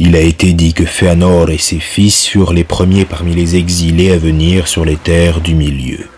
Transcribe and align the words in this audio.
Il 0.00 0.16
a 0.16 0.20
été 0.20 0.54
dit 0.54 0.74
que 0.74 0.84
Féanor 0.84 1.50
et 1.50 1.58
ses 1.58 1.78
fils 1.78 2.26
furent 2.26 2.52
les 2.52 2.64
premiers 2.64 3.04
parmi 3.04 3.32
les 3.32 3.54
exilés 3.54 4.10
à 4.10 4.18
venir 4.18 4.66
sur 4.66 4.84
les 4.84 4.96
terres 4.96 5.40
du 5.40 5.54
milieu. 5.54 6.08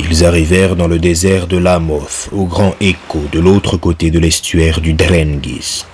Ils 0.00 0.24
arrivèrent 0.24 0.74
dans 0.74 0.88
le 0.88 0.98
désert 0.98 1.46
de 1.46 1.56
Lamoth, 1.56 2.28
au 2.32 2.44
grand 2.46 2.74
écho 2.80 3.22
de 3.30 3.38
l'autre 3.38 3.76
côté 3.76 4.10
de 4.10 4.18
l'estuaire 4.18 4.80
du 4.80 4.94
Drengist. 4.94 5.86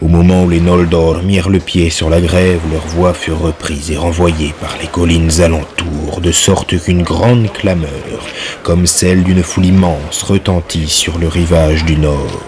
Au 0.00 0.08
moment 0.08 0.44
où 0.44 0.48
les 0.48 0.60
Noldor 0.60 1.22
mirent 1.22 1.50
le 1.50 1.58
pied 1.58 1.90
sur 1.90 2.08
la 2.08 2.22
grève, 2.22 2.60
leurs 2.72 2.86
voix 2.86 3.12
furent 3.12 3.40
reprises 3.40 3.90
et 3.90 3.98
renvoyées 3.98 4.54
par 4.58 4.74
les 4.80 4.86
collines 4.86 5.42
alentours, 5.42 6.22
de 6.22 6.32
sorte 6.32 6.78
qu'une 6.82 7.02
grande 7.02 7.52
clameur, 7.52 8.26
comme 8.62 8.86
celle 8.86 9.22
d'une 9.22 9.42
foule 9.42 9.66
immense, 9.66 10.22
retentit 10.22 10.88
sur 10.88 11.18
le 11.18 11.28
rivage 11.28 11.84
du 11.84 11.98
nord. 11.98 12.47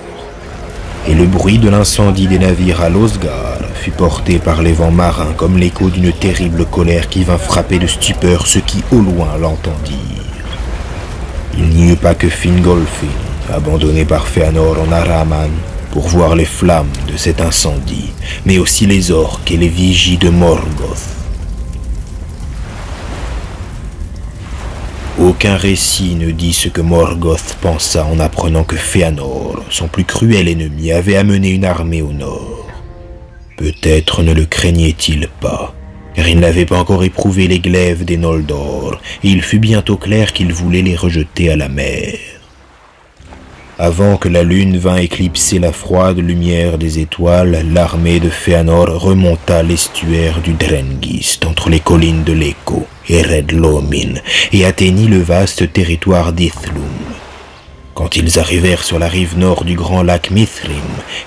Et 1.09 1.15
le 1.15 1.27
bruit 1.27 1.59
de 1.59 1.69
l'incendie 1.69 2.27
des 2.27 2.39
navires 2.39 2.83
à 2.83 2.89
Losgar 2.91 3.59
fut 3.75 3.91
porté 3.91 4.39
par 4.39 4.63
les 4.63 4.73
vents 4.73 4.91
marins 4.91 5.33
comme 5.37 5.57
l'écho 5.57 5.89
d'une 5.89 6.13
terrible 6.13 6.67
colère 6.67 7.09
qui 7.09 7.25
vint 7.25 7.39
frapper 7.39 7.79
de 7.79 7.87
stupeur 7.87 8.47
ceux 8.47 8.61
qui 8.61 8.83
au 8.93 8.99
loin 8.99 9.39
l'entendirent. 9.39 9.97
Il 11.57 11.69
n'y 11.69 11.93
eut 11.93 11.97
pas 11.97 12.15
que 12.15 12.29
Fingolfin, 12.29 13.07
abandonné 13.53 14.05
par 14.05 14.29
Fëanor 14.29 14.77
en 14.81 14.93
Araman, 14.93 15.51
pour 15.91 16.07
voir 16.07 16.37
les 16.37 16.45
flammes 16.45 16.93
de 17.11 17.17
cet 17.17 17.41
incendie, 17.41 18.13
mais 18.45 18.59
aussi 18.59 18.87
les 18.87 19.11
orques 19.11 19.51
et 19.51 19.57
les 19.57 19.69
vigies 19.69 20.19
de 20.19 20.29
Morgoth. 20.29 21.20
Aucun 25.41 25.57
récit 25.57 26.17
ne 26.17 26.33
dit 26.33 26.53
ce 26.53 26.69
que 26.69 26.83
Morgoth 26.83 27.57
pensa 27.63 28.05
en 28.05 28.19
apprenant 28.19 28.63
que 28.63 28.77
Fëanor, 28.77 29.65
son 29.71 29.89
plus 29.89 30.05
cruel 30.05 30.49
ennemi, 30.49 30.93
avait 30.93 31.17
amené 31.17 31.49
une 31.49 31.65
armée 31.65 32.03
au 32.03 32.13
nord. 32.13 32.67
Peut-être 33.57 34.23
ne 34.23 34.35
le 34.35 34.45
craignait-il 34.45 35.29
pas, 35.41 35.75
car 36.13 36.29
il 36.29 36.41
n'avait 36.41 36.67
pas 36.67 36.79
encore 36.79 37.05
éprouvé 37.05 37.49
les 37.49 37.59
glaives 37.59 38.05
des 38.05 38.19
Noldor, 38.19 39.01
et 39.25 39.31
il 39.31 39.41
fut 39.41 39.61
bientôt 39.61 39.97
clair 39.97 40.35
qu'il 40.35 40.53
voulait 40.53 40.83
les 40.83 40.95
rejeter 40.95 41.51
à 41.51 41.57
la 41.57 41.71
mer. 41.71 42.19
Avant 43.83 44.19
que 44.19 44.29
la 44.29 44.43
lune 44.43 44.77
vînt 44.77 44.99
éclipser 44.99 45.59
la 45.59 45.73
froide 45.73 46.19
lumière 46.19 46.77
des 46.77 46.99
étoiles, 46.99 47.65
l'armée 47.73 48.21
de 48.21 48.29
Fëanor 48.29 49.01
remonta 49.01 49.63
l'estuaire 49.63 50.43
du 50.43 50.53
Drengist 50.53 51.47
entre 51.47 51.71
les 51.71 51.81
collines 51.81 52.23
de 52.23 52.35
l'Écho 52.35 52.87
et 53.09 53.23
Red 53.23 53.53
Lomin 53.53 54.21
et 54.53 54.67
atteignit 54.67 55.09
le 55.09 55.23
vaste 55.23 55.73
territoire 55.73 56.35
d'Ithlum. 56.35 56.75
Quand 57.95 58.17
ils 58.17 58.39
arrivèrent 58.39 58.85
sur 58.85 58.99
la 58.99 59.09
rive 59.09 59.39
nord 59.39 59.65
du 59.65 59.77
grand 59.77 60.03
lac 60.03 60.31
Mithrim, 60.31 60.77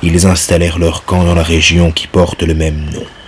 ils 0.03 0.27
installèrent 0.27 0.77
leur 0.77 1.05
camp 1.05 1.23
dans 1.23 1.33
la 1.33 1.41
région 1.41 1.91
qui 1.91 2.05
porte 2.05 2.43
le 2.43 2.53
même 2.53 2.85
nom. 2.93 3.22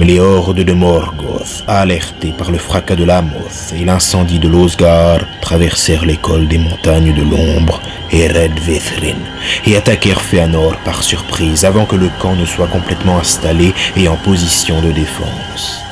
Mais 0.00 0.06
les 0.06 0.18
hordes 0.18 0.60
de 0.60 0.72
Morgoth, 0.72 1.62
alertées 1.66 2.32
par 2.32 2.50
le 2.50 2.56
fracas 2.56 2.96
de 2.96 3.04
Lamoth 3.04 3.74
et 3.76 3.84
l'incendie 3.84 4.38
de 4.38 4.48
Losgar, 4.48 5.18
traversèrent 5.42 6.06
l'école 6.06 6.48
des 6.48 6.56
montagnes 6.56 7.12
de 7.12 7.20
l'ombre 7.20 7.82
et 8.10 8.26
Red 8.26 8.58
Vethrin, 8.60 9.18
et 9.66 9.76
attaquèrent 9.76 10.22
Fëanor 10.22 10.78
par 10.86 11.02
surprise 11.02 11.66
avant 11.66 11.84
que 11.84 11.96
le 11.96 12.08
camp 12.18 12.34
ne 12.34 12.46
soit 12.46 12.68
complètement 12.68 13.18
installé 13.18 13.74
et 13.94 14.08
en 14.08 14.16
position 14.16 14.80
de 14.80 14.90
défense. 14.90 15.82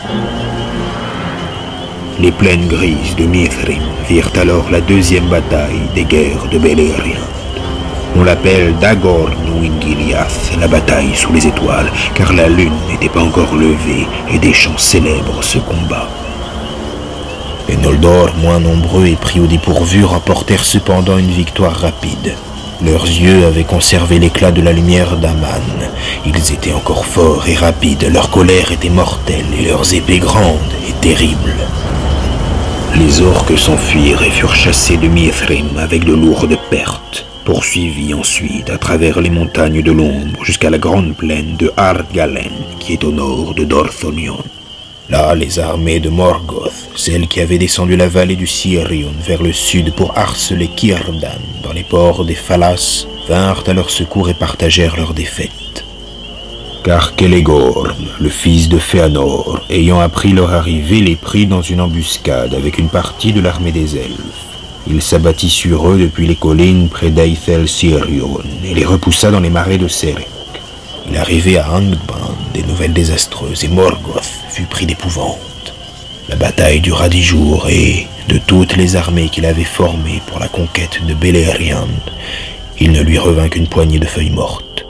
Les 2.19 2.33
plaines 2.33 2.67
grises 2.67 3.15
de 3.15 3.27
Mithrim 3.27 3.83
virent 4.09 4.33
alors 4.41 4.70
la 4.70 4.81
deuxième 4.81 5.28
bataille 5.28 5.83
des 5.95 6.05
guerres 6.05 6.48
de 6.50 6.56
Beleriand. 6.56 7.38
On 8.17 8.25
l'appelle 8.25 8.75
Dagor 8.81 9.31
Nuingiliath, 9.45 10.56
la 10.59 10.67
bataille 10.67 11.14
sous 11.14 11.33
les 11.33 11.47
étoiles, 11.47 11.91
car 12.15 12.33
la 12.33 12.48
lune 12.48 12.73
n'était 12.89 13.09
pas 13.09 13.23
encore 13.23 13.55
levée 13.55 14.06
et 14.33 14.38
des 14.38 14.53
chants 14.53 14.78
célèbrent 14.78 15.44
ce 15.44 15.59
combat. 15.59 16.09
Les 17.69 17.77
Noldor, 17.77 18.31
moins 18.41 18.60
nombreux 18.60 19.06
et 19.06 19.16
pris 19.16 19.41
au 19.41 19.47
dépourvu, 19.47 20.05
remportèrent 20.05 20.65
cependant 20.65 21.19
une 21.19 21.31
victoire 21.31 21.75
rapide. 21.75 22.34
Leurs 22.83 23.05
yeux 23.06 23.44
avaient 23.44 23.65
conservé 23.65 24.19
l'éclat 24.19 24.53
de 24.53 24.62
la 24.62 24.72
lumière 24.72 25.16
d'Aman. 25.16 25.62
Ils 26.25 26.53
étaient 26.53 26.72
encore 26.72 27.04
forts 27.04 27.47
et 27.49 27.54
rapides, 27.54 28.09
leur 28.12 28.31
colère 28.31 28.72
était 28.72 28.88
mortelle 28.88 29.47
et 29.59 29.65
leurs 29.65 29.93
épées 29.94 30.21
grandes 30.21 30.72
et 30.88 30.93
terribles. 30.93 31.56
Les 32.97 33.21
orques 33.21 33.59
s'enfuirent 33.59 34.22
et 34.22 34.31
furent 34.31 34.54
chassés 34.54 34.97
de 34.97 35.09
Mithrim 35.09 35.77
avec 35.78 36.04
de 36.04 36.15
lourdes 36.15 36.56
pertes 36.71 37.27
poursuivis 37.48 38.12
ensuite 38.12 38.69
à 38.69 38.76
travers 38.76 39.22
les 39.22 39.31
montagnes 39.31 39.81
de 39.81 39.91
l'ombre 39.91 40.44
jusqu'à 40.44 40.69
la 40.69 40.76
grande 40.76 41.16
plaine 41.16 41.56
de 41.56 41.72
Argalen 41.78 42.53
qui 42.78 42.92
est 42.92 43.04
au 43.04 43.10
nord 43.10 43.54
de 43.54 43.64
Dorthonion. 43.64 44.36
Là, 45.09 45.34
les 45.34 45.59
armées 45.59 45.98
de 45.98 46.10
Morgoth, 46.10 46.91
celles 46.94 47.26
qui 47.26 47.41
avaient 47.41 47.56
descendu 47.56 47.97
la 47.97 48.06
vallée 48.06 48.36
du 48.36 48.47
Sirion 48.47 49.14
vers 49.26 49.42
le 49.42 49.54
sud 49.54 49.94
pour 49.94 50.19
harceler 50.19 50.69
Kirdan 50.69 51.41
dans 51.62 51.72
les 51.72 51.84
ports 51.84 52.26
des 52.26 52.34
Phalas, 52.34 53.06
vinrent 53.26 53.65
à 53.66 53.72
leur 53.72 53.88
secours 53.88 54.28
et 54.28 54.34
partagèrent 54.34 54.98
leur 54.98 55.15
défaite. 55.15 55.86
Car 56.84 57.16
Kelegorm, 57.16 57.97
le 58.20 58.28
fils 58.28 58.69
de 58.69 58.76
Fëanor, 58.76 59.60
ayant 59.70 60.00
appris 60.00 60.32
leur 60.32 60.53
arrivée, 60.53 61.00
les 61.00 61.16
prit 61.16 61.47
dans 61.47 61.62
une 61.62 61.80
embuscade 61.80 62.53
avec 62.53 62.76
une 62.76 62.91
partie 62.91 63.32
de 63.32 63.41
l'armée 63.41 63.72
des 63.72 63.97
elfes. 63.97 64.47
Il 64.91 65.03
s'abattit 65.03 65.50
sur 65.50 65.87
eux 65.91 65.99
depuis 65.99 66.26
les 66.26 66.34
collines 66.34 66.88
près 66.88 67.10
d'Aithel 67.10 67.69
Sirion 67.69 68.38
et 68.65 68.72
les 68.72 68.87
repoussa 68.87 69.31
dans 69.31 69.41
les 69.41 69.50
marais 69.50 69.76
de 69.76 69.87
Serek. 69.87 70.28
Il 71.10 71.16
arrivait 71.19 71.59
à 71.59 71.72
Angband 71.72 72.34
des 72.54 72.62
nouvelles 72.62 72.94
désastreuses 72.94 73.65
et 73.65 73.69
Morgoth 73.69 74.31
fut 74.48 74.65
pris 74.65 74.87
d'épouvante. 74.87 75.75
La 76.31 76.37
bataille 76.37 76.81
dura 76.81 77.09
dix 77.09 77.22
jours 77.22 77.66
et, 77.69 78.06
de 78.28 78.38
toutes 78.38 78.77
les 78.77 78.97
armées 78.97 79.28
qu'il 79.28 79.44
avait 79.44 79.65
formées 79.65 80.22
pour 80.27 80.38
la 80.38 80.48
conquête 80.48 81.04
de 81.06 81.15
Beleriand, 81.15 81.88
il 82.81 82.93
ne 82.93 83.03
lui 83.03 83.19
revint 83.19 83.48
qu'une 83.48 83.69
poignée 83.69 83.98
de 83.98 84.06
feuilles 84.06 84.31
mortes. 84.31 84.87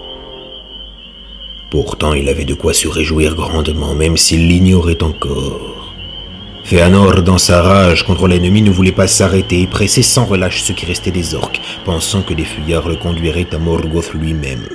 Pourtant, 1.71 2.15
il 2.15 2.29
avait 2.29 2.45
de 2.45 2.55
quoi 2.55 2.73
se 2.73 2.89
réjouir 2.89 3.35
grandement, 3.35 3.95
même 3.95 4.17
s'il 4.17 4.49
l'ignorait 4.49 5.03
encore. 5.03 5.78
Fëanor, 6.69 7.23
dans 7.23 7.39
sa 7.39 7.63
rage 7.63 8.05
contre 8.05 8.29
l'ennemi, 8.29 8.61
ne 8.61 8.71
voulait 8.71 8.93
pas 8.93 9.07
s'arrêter 9.07 9.63
et 9.63 9.67
pressait 9.67 10.03
sans 10.03 10.27
relâche 10.27 10.61
ce 10.61 10.75
qui 10.75 10.85
restait 10.85 11.11
des 11.11 11.35
orques, 11.35 11.63
pensant 11.87 12.21
que 12.21 12.35
les 12.35 12.45
fuyards 12.45 12.91
le 12.91 12.97
conduiraient 12.97 13.47
à 13.55 13.59
Morgoth 13.59 14.13
lui-même. 14.13 14.69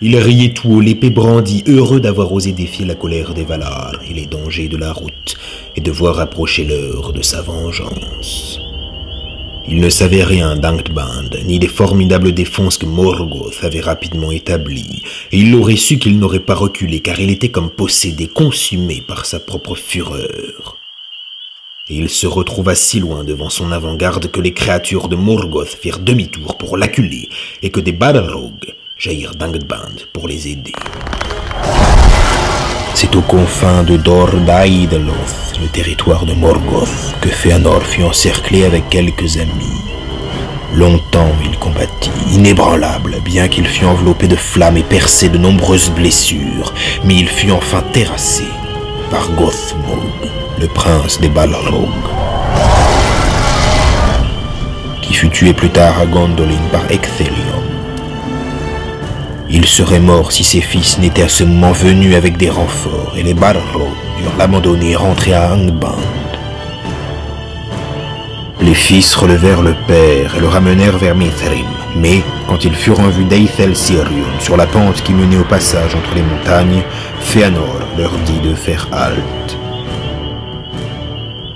Il 0.00 0.16
riait 0.16 0.54
tout 0.54 0.70
haut, 0.70 0.80
l'épée 0.80 1.10
brandie, 1.10 1.62
heureux 1.66 2.00
d'avoir 2.00 2.32
osé 2.32 2.52
défier 2.52 2.86
la 2.86 2.94
colère 2.94 3.34
des 3.34 3.44
Valar 3.44 3.96
et 4.08 4.14
les 4.14 4.24
dangers 4.24 4.68
de 4.68 4.78
la 4.78 4.94
route, 4.94 5.36
et 5.76 5.82
de 5.82 5.90
voir 5.90 6.20
approcher 6.20 6.64
l'heure 6.64 7.12
de 7.12 7.20
sa 7.20 7.42
vengeance. 7.42 8.58
Il 9.68 9.82
ne 9.82 9.90
savait 9.90 10.24
rien 10.24 10.56
d'Angband, 10.56 11.28
ni 11.44 11.58
des 11.58 11.68
formidables 11.68 12.32
défenses 12.32 12.78
que 12.78 12.86
Morgoth 12.86 13.58
avait 13.62 13.80
rapidement 13.80 14.32
établies, 14.32 15.02
et 15.32 15.38
il 15.40 15.54
aurait 15.54 15.76
su 15.76 15.98
qu'il 15.98 16.18
n'aurait 16.18 16.40
pas 16.40 16.54
reculé 16.54 17.00
car 17.00 17.20
il 17.20 17.28
était 17.28 17.50
comme 17.50 17.68
possédé, 17.68 18.26
consumé 18.26 19.02
par 19.06 19.26
sa 19.26 19.38
propre 19.38 19.74
fureur. 19.74 20.77
Et 21.90 21.96
il 21.96 22.08
se 22.10 22.26
retrouva 22.26 22.74
si 22.74 23.00
loin 23.00 23.24
devant 23.24 23.48
son 23.48 23.72
avant-garde 23.72 24.30
que 24.30 24.40
les 24.40 24.52
créatures 24.52 25.08
de 25.08 25.16
Morgoth 25.16 25.76
firent 25.80 26.00
demi-tour 26.00 26.58
pour 26.58 26.76
l'acculer, 26.76 27.28
et 27.62 27.70
que 27.70 27.80
des 27.80 27.92
Balrogs 27.92 28.74
jaillirent 28.98 29.34
d'Angband 29.34 30.04
pour 30.12 30.28
les 30.28 30.48
aider. 30.48 30.74
C'est 32.94 33.14
aux 33.14 33.22
confins 33.22 33.84
de 33.84 33.96
Dor 33.96 34.32
Daïdeloth, 34.46 35.58
le 35.62 35.68
territoire 35.68 36.26
de 36.26 36.34
Morgoth, 36.34 37.14
que 37.20 37.28
Fëanor 37.28 37.82
fut 37.82 38.02
encerclé 38.02 38.64
avec 38.64 38.88
quelques 38.88 39.36
amis. 39.36 39.80
Longtemps 40.74 41.32
il 41.42 41.58
combattit, 41.58 42.10
inébranlable, 42.32 43.16
bien 43.24 43.48
qu'il 43.48 43.66
fût 43.66 43.86
enveloppé 43.86 44.28
de 44.28 44.36
flammes 44.36 44.76
et 44.76 44.82
percé 44.82 45.28
de 45.28 45.38
nombreuses 45.38 45.90
blessures, 45.90 46.74
mais 47.04 47.16
il 47.16 47.28
fut 47.28 47.50
enfin 47.50 47.82
terrassé 47.92 48.44
par 49.10 49.30
Gothmog, 49.30 50.30
le 50.60 50.66
prince 50.66 51.20
des 51.20 51.28
Balrogs, 51.28 51.88
qui 55.02 55.14
fut 55.14 55.30
tué 55.30 55.52
plus 55.52 55.70
tard 55.70 56.00
à 56.00 56.06
Gondolin 56.06 56.60
par 56.72 56.84
Ecthelion. 56.90 57.62
Il 59.50 59.66
serait 59.66 60.00
mort 60.00 60.32
si 60.32 60.44
ses 60.44 60.60
fils 60.60 60.98
n'étaient 60.98 61.22
à 61.22 61.28
ce 61.28 61.44
moment 61.44 61.72
venus 61.72 62.16
avec 62.16 62.36
des 62.36 62.50
renforts, 62.50 63.14
et 63.16 63.22
les 63.22 63.34
Balrogs 63.34 63.96
durent 64.18 64.36
l'abandonner 64.38 64.92
et 64.92 64.96
rentrer 64.96 65.34
à 65.34 65.52
Angband. 65.52 65.96
Les 68.60 68.74
fils 68.74 69.14
relevèrent 69.14 69.62
le 69.62 69.74
père 69.86 70.34
et 70.36 70.40
le 70.40 70.48
ramenèrent 70.48 70.98
vers 70.98 71.14
Mithrim, 71.14 71.66
mais 71.96 72.22
quand 72.48 72.64
ils 72.64 72.74
furent 72.74 73.00
en 73.00 73.08
vue 73.08 73.24
d'Aithel 73.24 73.76
Sirion, 73.76 74.26
sur 74.40 74.56
la 74.56 74.66
pente 74.66 75.02
qui 75.02 75.12
menait 75.12 75.38
au 75.38 75.44
passage 75.44 75.94
entre 75.94 76.14
les 76.14 76.22
montagnes, 76.22 76.82
Fëanor 77.20 77.78
leur 77.96 78.10
dit 78.26 78.40
de 78.40 78.54
faire 78.54 78.88
halte. 78.92 79.57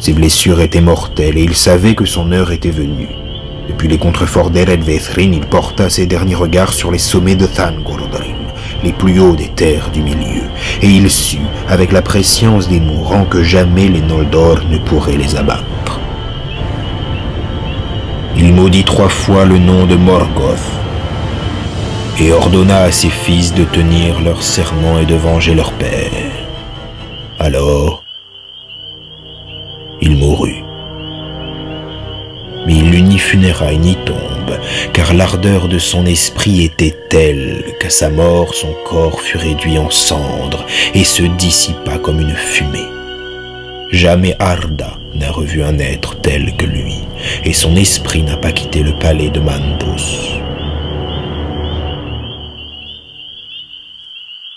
Ses 0.02 0.14
blessures 0.14 0.60
étaient 0.60 0.80
mortelles 0.80 1.38
et 1.38 1.44
il 1.44 1.54
savait 1.54 1.94
que 1.94 2.06
son 2.06 2.32
heure 2.32 2.50
était 2.50 2.72
venue. 2.72 3.10
Depuis 3.68 3.86
les 3.86 3.98
contreforts 3.98 4.50
d'Ered 4.50 4.82
Vethrin, 4.82 5.30
il 5.32 5.46
porta 5.46 5.88
ses 5.88 6.06
derniers 6.06 6.34
regards 6.34 6.72
sur 6.72 6.90
les 6.90 6.98
sommets 6.98 7.36
de 7.36 7.46
Thangordarim, 7.46 8.34
les 8.82 8.92
plus 8.92 9.20
hauts 9.20 9.36
des 9.36 9.46
terres 9.46 9.90
du 9.92 10.02
milieu, 10.02 10.42
et 10.82 10.88
il 10.88 11.08
sut, 11.08 11.38
avec 11.68 11.92
la 11.92 12.02
préscience 12.02 12.68
des 12.68 12.80
mourants, 12.80 13.26
que 13.26 13.44
jamais 13.44 13.86
les 13.86 14.00
Noldor 14.00 14.64
ne 14.68 14.78
pourraient 14.78 15.16
les 15.16 15.36
abattre. 15.36 16.00
Il 18.36 18.52
maudit 18.54 18.82
trois 18.82 19.08
fois 19.08 19.44
le 19.44 19.58
nom 19.58 19.86
de 19.86 19.94
Morgoth, 19.94 20.58
et 22.18 22.32
ordonna 22.32 22.82
à 22.82 22.90
ses 22.90 23.08
fils 23.08 23.54
de 23.54 23.62
tenir 23.62 24.20
leur 24.20 24.42
serment 24.42 24.98
et 24.98 25.06
de 25.06 25.14
venger 25.14 25.54
leur 25.54 25.70
père. 25.70 26.10
Alors, 27.38 28.01
funérailles 33.32 33.78
ni 33.78 33.96
tombe, 34.04 34.58
car 34.92 35.14
l'ardeur 35.14 35.66
de 35.66 35.78
son 35.78 36.04
esprit 36.04 36.64
était 36.64 36.94
telle 37.08 37.64
qu'à 37.80 37.88
sa 37.88 38.10
mort 38.10 38.54
son 38.54 38.74
corps 38.84 39.22
fut 39.22 39.38
réduit 39.38 39.78
en 39.78 39.88
cendres 39.88 40.66
et 40.92 41.02
se 41.02 41.22
dissipa 41.22 41.96
comme 41.96 42.20
une 42.20 42.36
fumée. 42.36 42.90
Jamais 43.90 44.36
Arda 44.38 44.98
n'a 45.14 45.30
revu 45.30 45.62
un 45.62 45.78
être 45.78 46.20
tel 46.20 46.54
que 46.58 46.66
lui, 46.66 46.96
et 47.42 47.54
son 47.54 47.74
esprit 47.74 48.22
n'a 48.22 48.36
pas 48.36 48.52
quitté 48.52 48.82
le 48.82 48.92
palais 48.98 49.30
de 49.30 49.40
Mandos. 49.40 50.38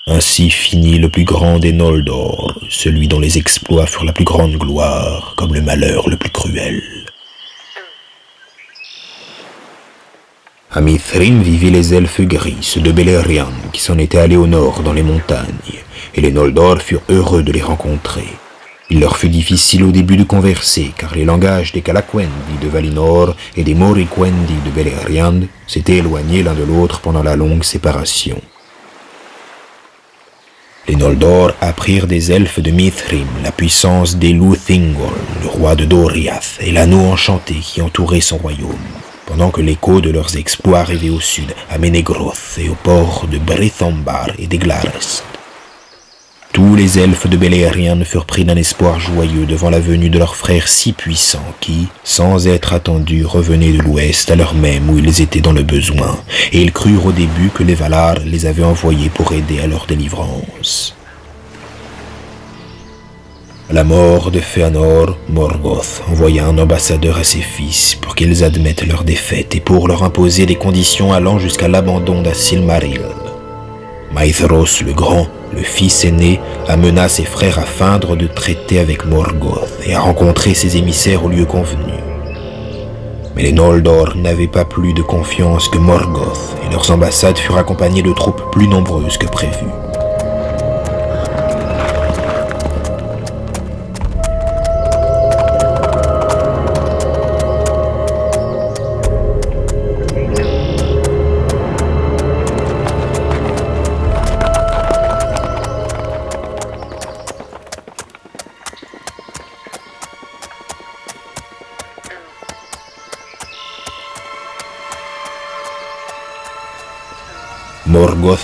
Ainsi 0.06 0.50
finit 0.50 1.00
le 1.00 1.08
plus 1.08 1.24
grand 1.24 1.60
des 1.60 1.72
Noldor, 1.72 2.60
celui 2.70 3.08
dont 3.08 3.22
les 3.22 3.38
exploits 3.38 3.88
furent 3.88 4.04
la 4.04 4.14
plus 4.14 4.26
grande 4.26 4.56
gloire, 4.58 5.34
comme 5.38 5.54
le 5.54 5.62
malheur 5.62 6.10
le 6.10 6.18
plus 6.18 6.30
cruel. 6.30 6.84
À 10.78 10.82
Mithrin 10.82 11.40
vivaient 11.40 11.70
les 11.70 11.94
elfes 11.94 12.20
gris, 12.20 12.58
ceux 12.60 12.82
de 12.82 12.92
Beleriand, 12.92 13.54
qui 13.72 13.82
s'en 13.82 13.98
étaient 13.98 14.18
allés 14.18 14.36
au 14.36 14.46
nord 14.46 14.82
dans 14.84 14.92
les 14.92 15.04
montagnes, 15.04 15.80
et 16.14 16.20
les 16.20 16.34
Noldor 16.34 16.82
furent 16.82 17.02
heureux 17.08 17.44
de 17.44 17.54
les 17.54 17.62
rencontrer. 17.62 18.28
Il 18.90 19.00
leur 19.00 19.16
fut 19.16 19.30
difficile 19.30 19.86
au 19.86 19.92
début 19.92 20.18
de 20.18 20.26
converser, 20.26 20.92
car 20.98 21.16
les 21.16 21.24
langages 21.24 21.72
des 21.72 21.80
Kalakwendi 21.80 22.58
de 22.62 22.68
Valinor 22.68 23.38
et 23.56 23.64
des 23.64 23.74
Morikwendi 23.74 24.56
de 24.66 24.72
Beleriand 24.72 25.48
s'étaient 25.66 26.00
éloignés 26.00 26.44
l'un 26.44 26.54
de 26.54 26.64
l'autre 26.64 27.00
pendant 27.00 27.24
la 27.24 27.38
longue 27.38 27.64
séparation. 27.64 28.42
Les 30.90 30.98
Noldor 30.98 31.54
apprirent 31.62 32.06
des 32.08 32.34
elfes 32.34 32.60
de 32.60 32.72
Mithrim 32.72 33.28
la 33.46 33.54
puissance 33.54 34.18
d'Elu-Thingol, 34.18 35.14
le 35.42 35.48
roi 35.48 35.76
de 35.76 35.86
Doriath, 35.86 36.58
et 36.60 36.74
l'anneau 36.74 37.00
enchanté 37.00 37.54
qui 37.54 37.82
entourait 37.82 38.20
son 38.20 38.38
royaume, 38.38 38.76
pendant 39.26 39.52
que 39.52 39.62
l'écho 39.62 40.02
de 40.02 40.10
leurs 40.10 40.38
exploits 40.38 40.80
arrivait 40.80 41.10
au 41.10 41.20
sud, 41.20 41.54
à 41.70 41.78
Menegroth 41.78 42.58
et 42.58 42.70
au 42.70 42.76
port 42.76 43.28
de 43.32 43.38
Brithombar 43.38 44.30
et 44.38 44.48
d'Eglarest. 44.48 45.24
Tous 46.56 46.74
les 46.74 47.00
elfes 47.00 47.28
de 47.28 47.36
Beleriand 47.36 48.00
furent 48.06 48.26
pris 48.26 48.46
d'un 48.46 48.56
espoir 48.56 48.98
joyeux 48.98 49.46
devant 49.46 49.70
la 49.70 49.82
venue 49.82 50.10
de 50.10 50.18
leurs 50.18 50.38
frères 50.38 50.70
si 50.70 50.94
puissants 50.94 51.54
qui, 51.60 51.88
sans 52.06 52.48
être 52.48 52.72
attendus, 52.72 53.26
revenaient 53.26 53.74
de 53.74 53.82
l'ouest 53.82 54.32
à 54.32 54.38
l'heure 54.38 54.54
même 54.54 54.90
où 54.90 54.98
ils 54.98 55.22
étaient 55.22 55.42
dans 55.42 55.52
le 55.52 55.64
besoin, 55.64 56.18
et 56.54 56.62
ils 56.62 56.72
crurent 56.72 57.08
au 57.08 57.12
début 57.12 57.50
que 57.54 57.64
les 57.64 57.76
Valar 57.76 58.20
les 58.26 58.46
avaient 58.46 58.64
envoyés 58.64 59.10
pour 59.10 59.34
aider 59.34 59.60
à 59.60 59.68
leur 59.68 59.86
délivrance. 59.86 60.96
La 63.72 63.84
mort 63.84 64.30
de 64.30 64.40
Fëanor, 64.40 65.18
Morgoth 65.28 66.04
envoya 66.08 66.46
un 66.46 66.60
ambassadeur 66.60 67.18
à 67.18 67.24
ses 67.24 67.40
fils 67.40 67.96
pour 67.96 68.14
qu'ils 68.14 68.44
admettent 68.44 68.86
leur 68.88 69.04
défaite 69.04 69.56
et 69.56 69.60
pour 69.60 69.88
leur 69.88 70.04
imposer 70.04 70.46
des 70.46 70.56
conditions 70.56 71.14
allant 71.14 71.40
jusqu'à 71.40 71.68
l'abandon 71.68 72.22
d'Assilmaril. 72.22 73.02
Maithros 74.14 74.84
le 74.86 74.94
Grand, 74.94 75.28
le 75.52 75.64
fils 75.64 76.06
aîné, 76.06 76.40
amena 76.68 77.10
ses 77.10 77.26
frères 77.26 77.58
à 77.58 77.64
feindre 77.64 78.16
de 78.16 78.28
traiter 78.28 78.78
avec 78.78 79.04
Morgoth 79.06 79.80
et 79.84 79.96
à 79.96 80.00
rencontrer 80.00 80.54
ses 80.54 80.78
émissaires 80.78 81.26
au 81.26 81.30
lieu 81.30 81.46
convenu. 81.46 81.94
Mais 83.36 83.42
les 83.42 83.52
Noldor 83.52 84.16
n'avaient 84.16 84.48
pas 84.48 84.64
plus 84.64 84.94
de 84.94 85.02
confiance 85.02 85.70
que 85.70 85.80
Morgoth 85.80 86.56
et 86.64 86.72
leurs 86.72 86.92
ambassades 86.92 87.40
furent 87.40 87.58
accompagnées 87.58 88.04
de 88.04 88.14
troupes 88.14 88.44
plus 88.52 88.68
nombreuses 88.68 89.18
que 89.18 89.26
prévu. 89.26 89.66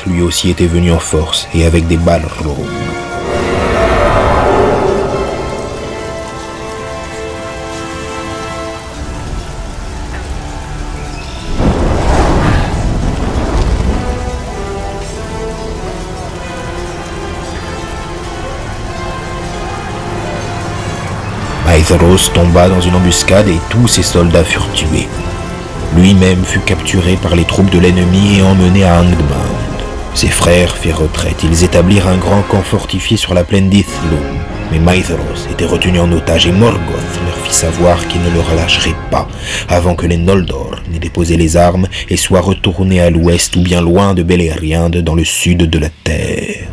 Lui 0.05 0.21
aussi 0.21 0.51
était 0.51 0.67
venu 0.67 0.91
en 0.91 0.99
force 0.99 1.47
et 1.55 1.65
avec 1.65 1.87
des 1.87 1.97
balles 1.97 2.21
Maedhros 21.65 22.29
tomba 22.33 22.69
dans 22.69 22.81
une 22.81 22.93
embuscade 22.93 23.47
et 23.47 23.59
tous 23.69 23.87
ses 23.87 24.03
soldats 24.03 24.43
furent 24.43 24.71
tués. 24.73 25.07
Lui-même 25.95 26.43
fut 26.45 26.59
capturé 26.59 27.15
par 27.15 27.35
les 27.35 27.45
troupes 27.45 27.71
de 27.71 27.79
l'ennemi 27.79 28.37
et 28.37 28.43
emmené 28.43 28.83
à 28.83 29.01
Angdmund. 29.01 29.40
Ses 30.13 30.27
frères 30.27 30.75
firent 30.75 30.99
retraite. 30.99 31.43
Ils 31.43 31.63
établirent 31.63 32.07
un 32.07 32.17
grand 32.17 32.41
camp 32.43 32.61
fortifié 32.61 33.17
sur 33.17 33.33
la 33.33 33.43
plaine 33.43 33.69
d'Ithlum. 33.69 34.19
Mais 34.71 34.79
Maithros 34.79 35.47
était 35.51 35.65
retenu 35.65 35.99
en 35.99 36.11
otage 36.11 36.47
et 36.47 36.51
Morgoth 36.51 37.19
leur 37.25 37.35
fit 37.45 37.53
savoir 37.53 38.07
qu'il 38.07 38.21
ne 38.21 38.29
le 38.29 38.39
relâcherait 38.39 38.95
pas 39.09 39.27
avant 39.67 39.95
que 39.95 40.05
les 40.05 40.17
Noldor 40.17 40.75
n'aient 40.89 40.99
déposé 40.99 41.35
les 41.35 41.57
armes 41.57 41.87
et 42.09 42.15
soient 42.15 42.39
retournés 42.39 43.01
à 43.01 43.09
l'ouest 43.09 43.55
ou 43.57 43.61
bien 43.61 43.81
loin 43.81 44.13
de 44.13 44.23
Beleriand 44.23 44.89
dans 44.89 45.15
le 45.15 45.25
sud 45.25 45.69
de 45.69 45.79
la 45.79 45.89
terre. 46.03 46.70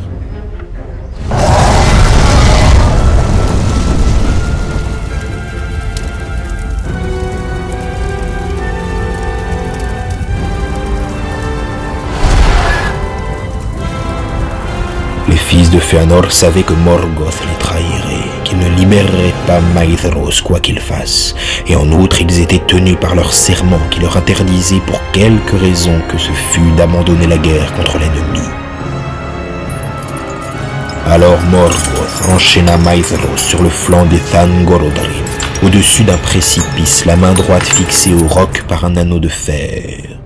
De 15.70 15.78
Fëanor 15.78 16.32
savaient 16.32 16.62
que 16.62 16.72
Morgoth 16.72 17.40
les 17.46 17.58
trahirait, 17.58 18.28
qu'il 18.44 18.58
ne 18.58 18.68
libérerait 18.76 19.34
pas 19.46 19.60
Maithros 19.74 20.42
quoi 20.42 20.60
qu'il 20.60 20.80
fasse, 20.80 21.34
et 21.66 21.76
en 21.76 21.90
outre 21.92 22.20
ils 22.20 22.40
étaient 22.40 22.62
tenus 22.66 22.96
par 23.00 23.14
leur 23.14 23.32
serment 23.32 23.80
qui 23.90 24.00
leur 24.00 24.16
interdisait 24.16 24.80
pour 24.86 25.00
quelque 25.12 25.56
raison 25.56 26.00
que 26.08 26.18
ce 26.18 26.32
fût 26.32 26.70
d'abandonner 26.76 27.26
la 27.26 27.38
guerre 27.38 27.72
contre 27.74 27.98
l'ennemi. 27.98 28.46
Alors 31.06 31.40
Morgoth 31.50 32.28
enchaîna 32.34 32.76
Maithros 32.78 33.36
sur 33.36 33.62
le 33.62 33.68
flanc 33.68 34.06
des 34.06 34.18
Thangorodarim, 34.18 35.24
au-dessus 35.62 36.04
d'un 36.04 36.18
précipice, 36.18 37.04
la 37.04 37.16
main 37.16 37.32
droite 37.32 37.66
fixée 37.66 38.14
au 38.14 38.26
roc 38.26 38.64
par 38.68 38.84
un 38.84 38.96
anneau 38.96 39.18
de 39.18 39.28
fer. 39.28 40.17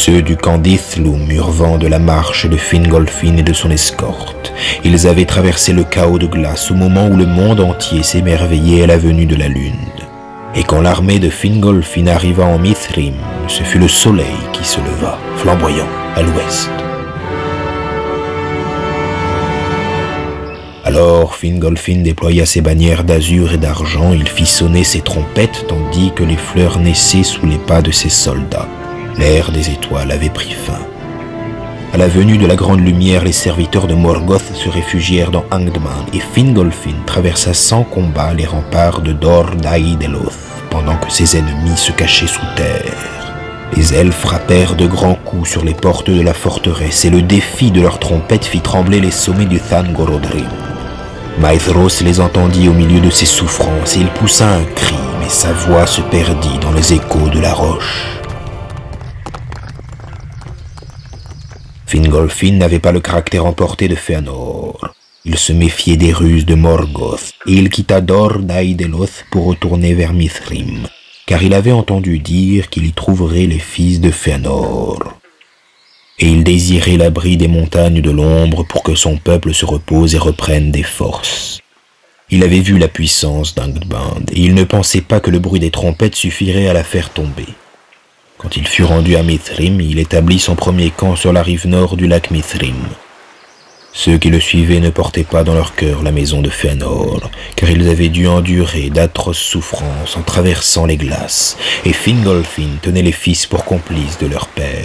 Ceux 0.00 0.22
du 0.22 0.36
camp 0.36 0.58
d'Ithlum 0.58 1.28
eurent 1.28 1.50
vent 1.50 1.76
de 1.76 1.88
la 1.88 1.98
marche 1.98 2.46
de 2.46 2.56
Fingolfin 2.56 3.36
et 3.36 3.42
de 3.42 3.52
son 3.52 3.68
escorte. 3.68 4.52
Ils 4.84 5.08
avaient 5.08 5.24
traversé 5.24 5.72
le 5.72 5.82
chaos 5.82 6.20
de 6.20 6.28
glace 6.28 6.70
au 6.70 6.74
moment 6.74 7.08
où 7.08 7.16
le 7.16 7.26
monde 7.26 7.58
entier 7.58 8.04
s'émerveillait 8.04 8.84
à 8.84 8.86
la 8.86 8.96
venue 8.96 9.26
de 9.26 9.34
la 9.34 9.48
lune. 9.48 9.74
Et 10.54 10.62
quand 10.62 10.80
l'armée 10.80 11.18
de 11.18 11.28
Fingolfin 11.28 12.06
arriva 12.06 12.44
en 12.44 12.60
Mithrim, 12.60 13.14
ce 13.48 13.64
fut 13.64 13.80
le 13.80 13.88
soleil 13.88 14.36
qui 14.52 14.64
se 14.64 14.78
leva, 14.78 15.18
flamboyant, 15.34 15.88
à 16.14 16.22
l'ouest. 16.22 16.70
Alors 20.84 21.34
Fingolfin 21.34 22.02
déploya 22.02 22.46
ses 22.46 22.60
bannières 22.60 23.02
d'azur 23.02 23.52
et 23.52 23.58
d'argent, 23.58 24.12
il 24.12 24.28
fit 24.28 24.46
sonner 24.46 24.84
ses 24.84 25.00
trompettes 25.00 25.66
tandis 25.66 26.12
que 26.14 26.22
les 26.22 26.36
fleurs 26.36 26.78
naissaient 26.78 27.24
sous 27.24 27.46
les 27.46 27.58
pas 27.58 27.82
de 27.82 27.90
ses 27.90 28.10
soldats 28.10 28.68
l'ère 29.18 29.50
des 29.50 29.70
étoiles 29.70 30.10
avait 30.10 30.30
pris 30.30 30.52
fin. 30.52 30.78
À 31.92 31.96
la 31.96 32.08
venue 32.08 32.38
de 32.38 32.46
la 32.46 32.54
Grande 32.54 32.80
Lumière, 32.80 33.24
les 33.24 33.32
serviteurs 33.32 33.86
de 33.86 33.94
Morgoth 33.94 34.54
se 34.54 34.68
réfugièrent 34.68 35.30
dans 35.30 35.44
Angdman 35.50 36.04
et 36.12 36.20
Fingolfin 36.20 36.94
traversa 37.06 37.54
sans 37.54 37.82
combat 37.82 38.32
les 38.34 38.46
remparts 38.46 39.00
de 39.00 39.12
Dor 39.12 39.56
Daïdeloth 39.56 40.34
pendant 40.70 40.96
que 40.96 41.10
ses 41.10 41.36
ennemis 41.36 41.76
se 41.76 41.92
cachaient 41.92 42.26
sous 42.26 42.46
terre. 42.56 42.94
Les 43.76 43.94
elfes 43.94 44.16
frappèrent 44.16 44.76
de 44.76 44.86
grands 44.86 45.14
coups 45.14 45.50
sur 45.50 45.64
les 45.64 45.74
portes 45.74 46.10
de 46.10 46.22
la 46.22 46.34
forteresse 46.34 47.04
et 47.04 47.10
le 47.10 47.22
défi 47.22 47.70
de 47.70 47.80
leurs 47.80 47.98
trompettes 47.98 48.44
fit 48.44 48.60
trembler 48.60 49.00
les 49.00 49.10
sommets 49.10 49.46
du 49.46 49.58
Thangorodrim. 49.58 50.48
Maithros 51.40 52.02
les 52.02 52.20
entendit 52.20 52.68
au 52.68 52.72
milieu 52.72 53.00
de 53.00 53.10
ses 53.10 53.26
souffrances 53.26 53.96
et 53.96 54.00
il 54.00 54.08
poussa 54.08 54.48
un 54.48 54.64
cri, 54.64 54.96
mais 55.20 55.28
sa 55.28 55.52
voix 55.52 55.86
se 55.86 56.00
perdit 56.00 56.58
dans 56.60 56.72
les 56.72 56.92
échos 56.92 57.28
de 57.32 57.40
la 57.40 57.54
roche. 57.54 58.17
Fingolfin 61.88 62.52
n'avait 62.52 62.80
pas 62.80 62.92
le 62.92 63.00
caractère 63.00 63.46
emporté 63.46 63.88
de 63.88 63.94
Fëanor. 63.94 64.92
Il 65.24 65.38
se 65.38 65.54
méfiait 65.54 65.96
des 65.96 66.12
ruses 66.12 66.44
de 66.44 66.54
Morgoth 66.54 67.32
et 67.46 67.54
il 67.54 67.70
quitta 67.70 68.02
Dor 68.02 68.40
Daïdeloth 68.40 69.24
pour 69.30 69.46
retourner 69.46 69.94
vers 69.94 70.12
Mithrim, 70.12 70.86
car 71.26 71.42
il 71.42 71.54
avait 71.54 71.72
entendu 71.72 72.18
dire 72.18 72.68
qu'il 72.68 72.84
y 72.84 72.92
trouverait 72.92 73.46
les 73.46 73.58
fils 73.58 74.02
de 74.02 74.10
Fëanor. 74.10 74.98
Et 76.18 76.28
il 76.28 76.44
désirait 76.44 76.98
l'abri 76.98 77.38
des 77.38 77.48
montagnes 77.48 78.02
de 78.02 78.10
l'ombre 78.10 78.64
pour 78.64 78.82
que 78.82 78.94
son 78.94 79.16
peuple 79.16 79.54
se 79.54 79.64
repose 79.64 80.14
et 80.14 80.18
reprenne 80.18 80.70
des 80.70 80.82
forces. 80.82 81.62
Il 82.28 82.44
avait 82.44 82.60
vu 82.60 82.76
la 82.76 82.88
puissance 82.88 83.54
d'Angband 83.54 84.26
et 84.30 84.40
il 84.40 84.52
ne 84.52 84.64
pensait 84.64 85.00
pas 85.00 85.20
que 85.20 85.30
le 85.30 85.38
bruit 85.38 85.60
des 85.60 85.70
trompettes 85.70 86.16
suffirait 86.16 86.68
à 86.68 86.74
la 86.74 86.84
faire 86.84 87.08
tomber. 87.08 87.46
Quand 88.38 88.56
il 88.56 88.68
fut 88.68 88.84
rendu 88.84 89.16
à 89.16 89.24
Mithrim, 89.24 89.80
il 89.80 89.98
établit 89.98 90.38
son 90.38 90.54
premier 90.54 90.90
camp 90.90 91.16
sur 91.16 91.32
la 91.32 91.42
rive 91.42 91.66
nord 91.66 91.96
du 91.96 92.06
lac 92.06 92.30
Mithrim. 92.30 92.86
Ceux 93.92 94.16
qui 94.16 94.30
le 94.30 94.38
suivaient 94.38 94.78
ne 94.78 94.90
portaient 94.90 95.24
pas 95.24 95.42
dans 95.42 95.54
leur 95.54 95.74
cœur 95.74 96.04
la 96.04 96.12
maison 96.12 96.40
de 96.40 96.48
Fëanor, 96.48 97.32
car 97.56 97.68
ils 97.68 97.88
avaient 97.88 98.10
dû 98.10 98.28
endurer 98.28 98.90
d'atroces 98.90 99.38
souffrances 99.38 100.16
en 100.16 100.22
traversant 100.22 100.86
les 100.86 100.96
glaces, 100.96 101.56
et 101.84 101.92
Fingolfin 101.92 102.78
tenait 102.80 103.02
les 103.02 103.10
fils 103.10 103.44
pour 103.44 103.64
complices 103.64 104.18
de 104.18 104.28
leur 104.28 104.46
père. 104.46 104.84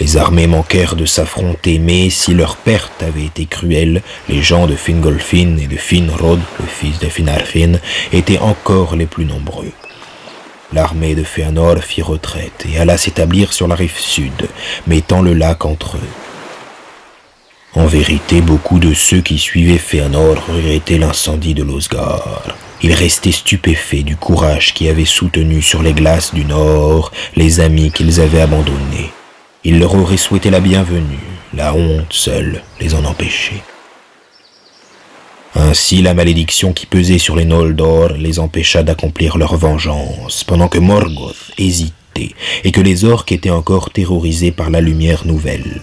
Les 0.00 0.16
armées 0.16 0.48
manquèrent 0.48 0.96
de 0.96 1.06
s'affronter, 1.06 1.78
mais 1.78 2.10
si 2.10 2.34
leur 2.34 2.56
perte 2.56 3.04
avait 3.04 3.26
été 3.26 3.46
cruelle, 3.46 4.02
les 4.28 4.42
gens 4.42 4.66
de 4.66 4.74
Fingolfin 4.74 5.58
et 5.58 5.68
de 5.68 5.76
Finrod, 5.76 6.40
le 6.58 6.66
fils 6.66 6.98
de 6.98 7.06
Finarfin, 7.06 7.74
étaient 8.12 8.38
encore 8.38 8.96
les 8.96 9.06
plus 9.06 9.26
nombreux. 9.26 9.70
L'armée 10.72 11.14
de 11.16 11.24
Fëanor 11.24 11.78
fit 11.78 12.02
retraite 12.02 12.64
et 12.72 12.78
alla 12.78 12.96
s'établir 12.96 13.52
sur 13.52 13.66
la 13.66 13.74
rive 13.74 13.98
sud, 13.98 14.48
mettant 14.86 15.20
le 15.20 15.34
lac 15.34 15.64
entre 15.64 15.96
eux. 15.96 16.12
En 17.74 17.86
vérité, 17.86 18.40
beaucoup 18.40 18.78
de 18.78 18.94
ceux 18.94 19.20
qui 19.20 19.38
suivaient 19.38 19.78
Fëanor 19.78 20.36
regrettaient 20.48 20.98
l'incendie 20.98 21.54
de 21.54 21.62
l'Osgard. 21.62 22.56
Ils 22.82 22.94
restaient 22.94 23.32
stupéfaits 23.32 24.04
du 24.04 24.16
courage 24.16 24.72
qui 24.72 24.88
avait 24.88 25.04
soutenu 25.04 25.60
sur 25.60 25.82
les 25.82 25.92
glaces 25.92 26.34
du 26.34 26.44
nord 26.44 27.12
les 27.36 27.60
amis 27.60 27.90
qu'ils 27.90 28.20
avaient 28.20 28.40
abandonnés. 28.40 29.12
Ils 29.64 29.78
leur 29.78 29.94
auraient 29.94 30.16
souhaité 30.16 30.50
la 30.50 30.60
bienvenue, 30.60 31.18
la 31.52 31.74
honte 31.74 32.12
seule 32.12 32.62
les 32.80 32.94
en 32.94 33.04
empêchait. 33.04 33.62
Ainsi 35.56 36.00
la 36.00 36.14
malédiction 36.14 36.72
qui 36.72 36.86
pesait 36.86 37.18
sur 37.18 37.34
les 37.34 37.44
Noldor 37.44 38.10
les 38.10 38.38
empêcha 38.38 38.82
d'accomplir 38.82 39.36
leur 39.36 39.56
vengeance, 39.56 40.44
pendant 40.44 40.68
que 40.68 40.78
Morgoth 40.78 41.50
hésitait 41.58 42.34
et 42.64 42.70
que 42.70 42.80
les 42.80 43.04
orques 43.04 43.32
étaient 43.32 43.50
encore 43.50 43.90
terrorisés 43.90 44.52
par 44.52 44.70
la 44.70 44.80
lumière 44.80 45.26
nouvelle. 45.26 45.80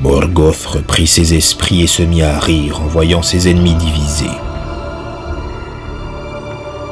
Morgoth 0.00 0.66
reprit 0.66 1.06
ses 1.06 1.34
esprits 1.34 1.82
et 1.82 1.86
se 1.86 2.02
mit 2.02 2.22
à 2.22 2.38
rire 2.38 2.80
en 2.82 2.86
voyant 2.86 3.22
ses 3.22 3.48
ennemis 3.48 3.74
divisés. 3.74 4.26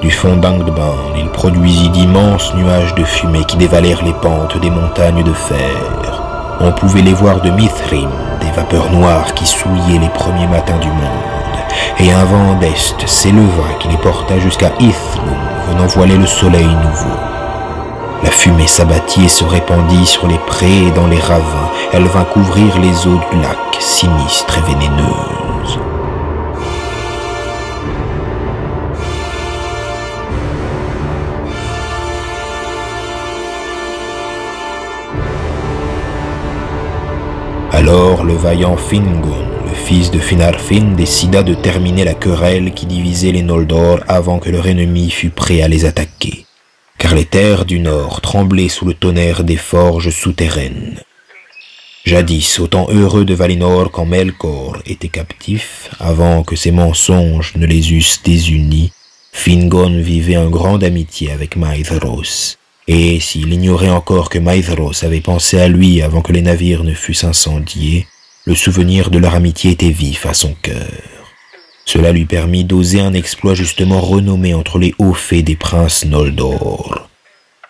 Du 0.00 0.10
fond 0.10 0.36
d'Angdban, 0.36 1.14
il 1.18 1.28
produisit 1.28 1.90
d'immenses 1.90 2.54
nuages 2.54 2.94
de 2.94 3.04
fumée 3.04 3.44
qui 3.44 3.58
dévalèrent 3.58 4.04
les 4.04 4.14
pentes 4.14 4.58
des 4.60 4.70
montagnes 4.70 5.22
de 5.22 5.32
fer. 5.32 6.29
On 6.62 6.72
pouvait 6.72 7.00
les 7.00 7.14
voir 7.14 7.40
de 7.40 7.50
Mithrim, 7.50 8.10
des 8.42 8.50
vapeurs 8.50 8.90
noires 8.92 9.32
qui 9.32 9.46
souillaient 9.46 9.98
les 9.98 10.10
premiers 10.10 10.46
matins 10.46 10.76
du 10.78 10.88
monde, 10.88 11.58
et 11.98 12.12
un 12.12 12.24
vent 12.24 12.54
d'est 12.60 13.06
s'éleva 13.06 13.64
qui 13.78 13.88
les 13.88 13.96
porta 13.96 14.38
jusqu'à 14.38 14.70
Ithlum, 14.78 15.24
venant 15.68 15.86
voiler 15.86 16.18
le 16.18 16.26
soleil 16.26 16.66
nouveau. 16.66 17.16
La 18.22 18.30
fumée 18.30 18.66
s'abattit 18.66 19.24
et 19.24 19.28
se 19.28 19.44
répandit 19.44 20.04
sur 20.04 20.26
les 20.26 20.38
prés 20.38 20.86
et 20.86 20.90
dans 20.90 21.06
les 21.06 21.18
ravins. 21.18 21.70
Elle 21.94 22.04
vint 22.04 22.24
couvrir 22.24 22.78
les 22.78 23.06
eaux 23.06 23.20
du 23.30 23.40
lac, 23.40 23.56
sinistres 23.78 24.58
et 24.58 24.70
vénéneuses. 24.70 25.80
Le 38.30 38.36
vaillant 38.36 38.76
Fingon, 38.76 39.44
le 39.66 39.74
fils 39.74 40.10
de 40.10 40.18
Finarfin, 40.18 40.94
décida 40.96 41.42
de 41.42 41.54
terminer 41.54 42.04
la 42.04 42.14
querelle 42.14 42.72
qui 42.72 42.86
divisait 42.86 43.32
les 43.32 43.42
Noldor 43.42 44.00
avant 44.06 44.38
que 44.38 44.50
leur 44.50 44.66
ennemi 44.66 45.10
fût 45.10 45.30
prêt 45.30 45.62
à 45.62 45.68
les 45.68 45.84
attaquer 45.84 46.46
car 47.00 47.14
les 47.14 47.24
terres 47.24 47.64
du 47.64 47.80
nord 47.80 48.20
tremblaient 48.20 48.68
sous 48.68 48.84
le 48.84 48.92
tonnerre 48.92 49.42
des 49.42 49.56
forges 49.56 50.10
souterraines. 50.10 51.00
Jadis, 52.04 52.60
autant 52.60 52.88
heureux 52.90 53.24
de 53.24 53.32
Valinor 53.32 53.90
quand 53.90 54.04
Melkor 54.04 54.76
était 54.84 55.08
captif, 55.08 55.88
avant 55.98 56.42
que 56.42 56.56
ses 56.56 56.72
mensonges 56.72 57.54
ne 57.56 57.64
les 57.64 57.94
eussent 57.94 58.22
désunis, 58.22 58.92
Fingon 59.32 60.02
vivait 60.02 60.36
en 60.36 60.50
grande 60.50 60.84
amitié 60.84 61.32
avec 61.32 61.56
Maithros. 61.56 62.58
Et 62.86 63.18
s'il 63.18 63.52
ignorait 63.52 63.88
encore 63.88 64.28
que 64.28 64.38
Maithros 64.38 65.02
avait 65.02 65.22
pensé 65.22 65.58
à 65.58 65.68
lui 65.68 66.02
avant 66.02 66.20
que 66.20 66.32
les 66.32 66.42
navires 66.42 66.84
ne 66.84 66.92
fussent 66.92 67.24
incendiés, 67.24 68.06
le 68.46 68.54
souvenir 68.54 69.10
de 69.10 69.18
leur 69.18 69.34
amitié 69.34 69.72
était 69.72 69.90
vif 69.90 70.24
à 70.24 70.32
son 70.32 70.54
cœur. 70.62 71.10
Cela 71.84 72.12
lui 72.12 72.24
permit 72.24 72.64
d'oser 72.64 73.00
un 73.00 73.12
exploit 73.12 73.54
justement 73.54 74.00
renommé 74.00 74.54
entre 74.54 74.78
les 74.78 74.94
hauts 74.98 75.14
faits 75.14 75.44
des 75.44 75.56
princes 75.56 76.04
Noldor. 76.06 77.08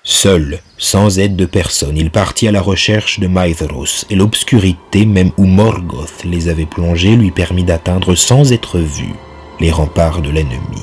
Seul, 0.04 0.60
sans 0.78 1.18
aide 1.18 1.36
de 1.36 1.44
personne, 1.44 1.96
il 1.96 2.10
partit 2.10 2.48
à 2.48 2.52
la 2.52 2.62
recherche 2.62 3.18
de 3.18 3.26
Maithros, 3.26 4.06
et 4.08 4.14
l'obscurité 4.14 5.06
même 5.06 5.32
où 5.36 5.44
Morgoth 5.44 6.24
les 6.24 6.48
avait 6.48 6.66
plongés 6.66 7.16
lui 7.16 7.30
permit 7.30 7.64
d'atteindre 7.64 8.14
sans 8.14 8.52
être 8.52 8.78
vu 8.78 9.14
les 9.58 9.70
remparts 9.70 10.22
de 10.22 10.30
l'ennemi. 10.30 10.82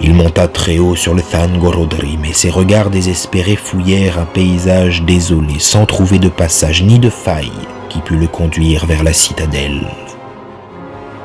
Il 0.00 0.14
monta 0.14 0.48
très 0.48 0.78
haut 0.78 0.96
sur 0.96 1.14
le 1.14 1.22
Thangorodrim 1.22 2.24
et 2.24 2.32
ses 2.32 2.50
regards 2.50 2.90
désespérés 2.90 3.56
fouillèrent 3.56 4.18
un 4.18 4.26
paysage 4.26 5.02
désolé 5.02 5.58
sans 5.58 5.86
trouver 5.86 6.18
de 6.18 6.28
passage 6.28 6.82
ni 6.82 6.98
de 6.98 7.10
faille 7.10 7.50
qui 7.90 8.00
pût 8.00 8.16
le 8.16 8.28
conduire 8.28 8.86
vers 8.86 9.02
la 9.02 9.12
citadelle. 9.12 9.86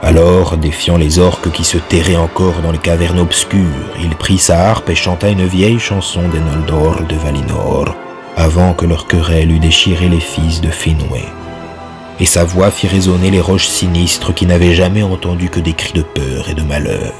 Alors, 0.01 0.57
défiant 0.57 0.97
les 0.97 1.17
orques 1.17 1.51
qui 1.51 1.63
se 1.63 1.77
terraient 1.77 2.15
encore 2.15 2.61
dans 2.61 2.71
les 2.71 2.77
cavernes 2.77 3.19
obscures, 3.19 3.95
il 3.99 4.15
prit 4.15 4.37
sa 4.37 4.69
harpe 4.69 4.89
et 4.89 4.95
chanta 4.95 5.29
une 5.29 5.45
vieille 5.45 5.79
chanson 5.79 6.27
des 6.27 6.39
Noldor 6.39 7.03
de 7.09 7.15
Valinor, 7.15 7.95
avant 8.35 8.73
que 8.73 8.85
leur 8.85 9.07
querelle 9.07 9.51
eût 9.51 9.59
déchiré 9.59 10.09
les 10.09 10.19
fils 10.19 10.61
de 10.61 10.69
Finwë. 10.69 11.23
Et 12.19 12.25
sa 12.25 12.43
voix 12.43 12.69
fit 12.69 12.87
résonner 12.87 13.31
les 13.31 13.41
roches 13.41 13.67
sinistres 13.67 14.33
qui 14.33 14.45
n'avaient 14.45 14.75
jamais 14.75 15.03
entendu 15.03 15.49
que 15.49 15.59
des 15.59 15.73
cris 15.73 15.93
de 15.93 16.03
peur 16.03 16.49
et 16.49 16.53
de 16.53 16.61
malheur. 16.61 17.13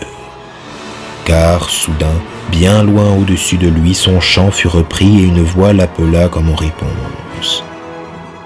Car, 1.26 1.70
soudain, 1.72 2.22
bien 2.52 2.84
loin 2.84 3.16
au-dessus 3.16 3.58
de 3.58 3.68
lui, 3.68 3.96
son 3.96 4.22
chant 4.22 4.52
fut 4.52 4.68
repris 4.68 5.22
et 5.22 5.24
une 5.24 5.42
voix 5.42 5.74
l'appela 5.74 6.30
comme 6.30 6.52
en 6.52 6.56
réponse. 6.56 7.64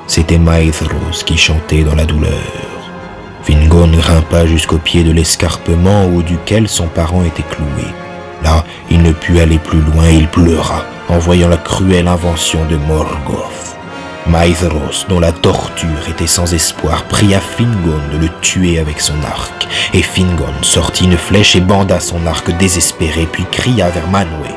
C'était 0.09 0.39
Maithros 0.39 1.23
qui 1.23 1.37
chantait 1.37 1.83
dans 1.83 1.93
la 1.93 2.05
douleur. 2.05 2.31
Fingon 3.43 3.91
grimpa 3.91 4.47
jusqu'au 4.47 4.79
pied 4.79 5.03
de 5.03 5.11
l'escarpement 5.11 6.05
au 6.05 6.17
haut 6.17 6.21
duquel 6.23 6.67
son 6.67 6.87
parent 6.87 7.23
était 7.23 7.43
cloué. 7.43 7.85
Là, 8.43 8.65
il 8.89 9.03
ne 9.03 9.11
put 9.11 9.39
aller 9.39 9.59
plus 9.59 9.81
loin 9.81 10.07
et 10.07 10.15
il 10.15 10.27
pleura 10.27 10.83
en 11.09 11.19
voyant 11.19 11.47
la 11.47 11.57
cruelle 11.57 12.07
invention 12.07 12.65
de 12.65 12.77
Morgoth. 12.77 13.77
Maithros, 14.25 15.05
dont 15.09 15.19
la 15.19 15.31
torture 15.31 16.09
était 16.09 16.25
sans 16.25 16.55
espoir, 16.55 17.03
pria 17.03 17.39
Fingon 17.39 18.01
de 18.11 18.17
le 18.17 18.29
tuer 18.41 18.79
avec 18.79 19.01
son 19.01 19.23
arc. 19.23 19.67
Et 19.93 20.01
Fingon 20.01 20.63
sortit 20.63 21.05
une 21.05 21.17
flèche 21.17 21.55
et 21.55 21.61
banda 21.61 21.99
son 21.99 22.25
arc 22.25 22.49
désespéré, 22.57 23.27
puis 23.31 23.45
cria 23.51 23.91
vers 23.91 24.07
Manwë. 24.07 24.55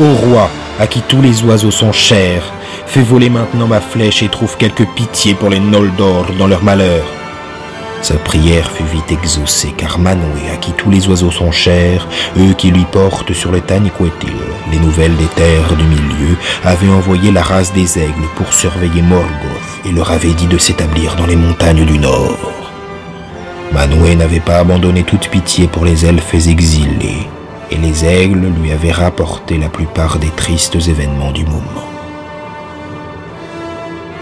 Ô 0.00 0.14
roi, 0.14 0.50
à 0.80 0.88
qui 0.88 1.00
tous 1.02 1.22
les 1.22 1.44
oiseaux 1.44 1.70
sont 1.70 1.92
chers, 1.92 2.52
fais 2.88 3.02
voler 3.02 3.28
maintenant 3.28 3.66
ma 3.66 3.80
flèche 3.80 4.22
et 4.22 4.28
trouve 4.28 4.56
quelque 4.56 4.82
pitié 4.82 5.34
pour 5.34 5.50
les 5.50 5.60
Noldor 5.60 6.26
dans 6.38 6.46
leur 6.46 6.62
malheur. 6.62 7.04
Sa 8.00 8.14
prière 8.14 8.70
fut 8.70 8.84
vite 8.84 9.12
exaucée, 9.12 9.74
car 9.76 9.98
Manwë, 9.98 10.50
à 10.52 10.56
qui 10.56 10.72
tous 10.72 10.90
les 10.90 11.06
oiseaux 11.06 11.30
sont 11.30 11.52
chers, 11.52 12.06
eux 12.38 12.54
qui 12.56 12.70
lui 12.70 12.84
portent 12.84 13.34
sur 13.34 13.50
le 13.50 13.60
Taniquetil 13.60 14.32
les 14.70 14.78
nouvelles 14.78 15.16
des 15.16 15.26
terres 15.26 15.74
du 15.76 15.84
milieu, 15.84 16.36
avaient 16.64 16.88
envoyé 16.88 17.30
la 17.30 17.42
race 17.42 17.72
des 17.74 17.98
aigles 17.98 18.28
pour 18.36 18.54
surveiller 18.54 19.02
Morgoth 19.02 19.26
et 19.84 19.92
leur 19.92 20.10
avait 20.10 20.32
dit 20.32 20.46
de 20.46 20.58
s'établir 20.58 21.14
dans 21.16 21.26
les 21.26 21.36
montagnes 21.36 21.84
du 21.84 21.98
nord. 21.98 22.52
Manwë 23.72 24.16
n'avait 24.16 24.40
pas 24.40 24.60
abandonné 24.60 25.02
toute 25.02 25.28
pitié 25.28 25.66
pour 25.66 25.84
les 25.84 26.06
elfes 26.06 26.46
exilés, 26.48 27.28
et 27.70 27.76
les 27.76 28.06
aigles 28.06 28.50
lui 28.62 28.72
avaient 28.72 28.92
rapporté 28.92 29.58
la 29.58 29.68
plupart 29.68 30.18
des 30.18 30.30
tristes 30.30 30.76
événements 30.76 31.32
du 31.32 31.44
moment. 31.44 31.97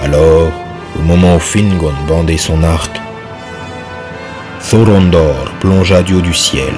Alors, 0.07 0.53
au 0.97 1.03
moment 1.03 1.35
où 1.35 1.41
Fingon 1.41 1.93
bandait 2.07 2.37
son 2.37 2.63
arc, 2.63 2.93
Thorondor 4.71 5.51
plongea 5.59 6.05
du 6.05 6.15
haut 6.15 6.21
du 6.21 6.33
ciel. 6.33 6.75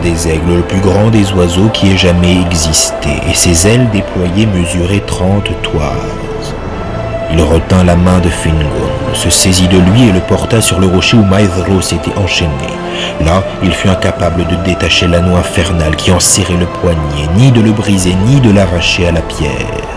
Des 0.00 0.28
aigles, 0.28 0.56
le 0.56 0.62
plus 0.62 0.80
grand 0.80 1.10
des 1.10 1.32
oiseaux 1.32 1.68
qui 1.68 1.92
ait 1.92 1.96
jamais 1.96 2.40
existé, 2.40 3.10
et 3.28 3.34
ses 3.34 3.66
ailes 3.66 3.88
déployées 3.90 4.46
mesuraient 4.46 5.06
trente 5.06 5.50
toises. 5.62 6.54
Il 7.32 7.40
retint 7.42 7.84
la 7.84 7.94
main 7.94 8.18
de 8.18 8.28
Fingon, 8.28 8.88
se 9.14 9.30
saisit 9.30 9.68
de 9.68 9.78
lui 9.78 10.08
et 10.08 10.12
le 10.12 10.20
porta 10.20 10.60
sur 10.60 10.80
le 10.80 10.88
rocher 10.88 11.16
où 11.16 11.24
Maedhros 11.24 11.80
était 11.80 12.18
enchaîné. 12.18 12.50
Là, 13.24 13.44
il 13.62 13.72
fut 13.72 13.88
incapable 13.88 14.46
de 14.46 14.56
détacher 14.64 15.06
l'anneau 15.06 15.36
infernal 15.36 15.94
qui 15.94 16.10
en 16.10 16.20
serrait 16.20 16.56
le 16.56 16.66
poignet, 16.66 17.28
ni 17.36 17.52
de 17.52 17.60
le 17.60 17.72
briser, 17.72 18.14
ni 18.26 18.40
de 18.40 18.50
l'arracher 18.50 19.06
à 19.06 19.12
la 19.12 19.20
pierre. 19.20 19.89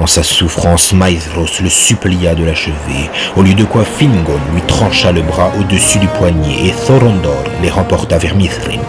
Dans 0.00 0.06
sa 0.06 0.22
souffrance, 0.22 0.94
Maithros 0.94 1.60
le 1.62 1.68
supplia 1.68 2.34
de 2.34 2.42
l'achever, 2.42 3.10
au 3.36 3.42
lieu 3.42 3.52
de 3.52 3.64
quoi 3.64 3.84
Fingon 3.84 4.40
lui 4.54 4.62
trancha 4.62 5.12
le 5.12 5.20
bras 5.20 5.52
au-dessus 5.60 5.98
du 5.98 6.06
poignet 6.06 6.68
et 6.68 6.72
Thorondor 6.86 7.44
les 7.62 7.68
remporta 7.68 8.16
vers 8.16 8.34
Mithrin. 8.34 8.80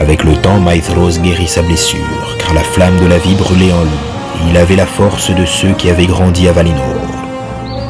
Avec 0.00 0.24
le 0.24 0.32
temps, 0.34 0.58
Maithros 0.58 1.20
guérit 1.22 1.46
sa 1.46 1.62
blessure, 1.62 2.00
car 2.40 2.54
la 2.54 2.64
flamme 2.64 2.98
de 2.98 3.06
la 3.06 3.18
vie 3.18 3.36
brûlait 3.36 3.72
en 3.72 3.84
lui, 3.84 3.90
et 4.40 4.50
il 4.50 4.56
avait 4.56 4.74
la 4.74 4.86
force 4.86 5.30
de 5.30 5.44
ceux 5.44 5.74
qui 5.74 5.90
avaient 5.90 6.06
grandi 6.06 6.48
à 6.48 6.52
Valinor. 6.52 6.82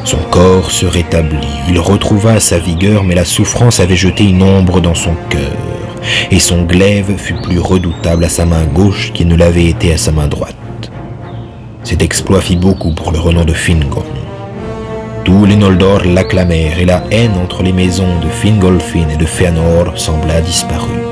Son 0.03 0.19
corps 0.29 0.69
se 0.69 0.85
rétablit, 0.85 1.47
il 1.67 1.79
retrouva 1.79 2.39
sa 2.39 2.59
vigueur, 2.59 3.03
mais 3.03 3.15
la 3.15 3.25
souffrance 3.25 3.79
avait 3.79 3.95
jeté 3.95 4.25
une 4.25 4.43
ombre 4.43 4.79
dans 4.79 4.93
son 4.93 5.15
cœur, 5.31 5.57
et 6.29 6.37
son 6.37 6.65
glaive 6.65 7.17
fut 7.17 7.41
plus 7.41 7.59
redoutable 7.59 8.25
à 8.25 8.29
sa 8.29 8.45
main 8.45 8.65
gauche 8.65 9.11
qu'il 9.11 9.27
ne 9.27 9.35
l'avait 9.35 9.65
été 9.65 9.91
à 9.91 9.97
sa 9.97 10.11
main 10.11 10.27
droite. 10.27 10.55
Cet 11.87 12.01
exploit 12.01 12.41
fit 12.41 12.57
beaucoup 12.57 12.91
pour 12.91 13.13
le 13.13 13.19
renom 13.19 13.45
de 13.45 13.53
Fingon. 13.53 14.03
Tous 15.23 15.45
les 15.45 15.55
Noldor 15.55 16.03
l'acclamèrent 16.03 16.81
et 16.81 16.85
la 16.85 17.01
haine 17.11 17.37
entre 17.41 17.63
les 17.63 17.71
maisons 17.71 18.19
de 18.21 18.27
Fingolfin 18.27 19.07
et 19.07 19.15
de 19.15 19.25
Fëanor 19.25 19.97
sembla 19.97 20.41
disparue. 20.41 21.05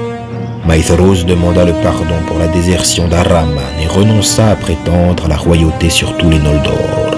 Maithros 0.68 1.24
demanda 1.26 1.64
le 1.64 1.72
pardon 1.82 2.20
pour 2.28 2.38
la 2.40 2.50
désertion 2.50 3.08
d'Araman 3.08 3.74
et 3.82 3.88
renonça 3.88 4.50
à 4.50 4.58
prétendre 4.58 5.30
la 5.30 5.38
royauté 5.38 5.90
sur 5.90 6.18
tous 6.18 6.30
les 6.30 6.40
Noldor. 6.40 7.16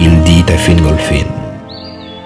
Il 0.00 0.20
dit 0.22 0.44
à 0.52 0.58
Fingolfin 0.58 1.24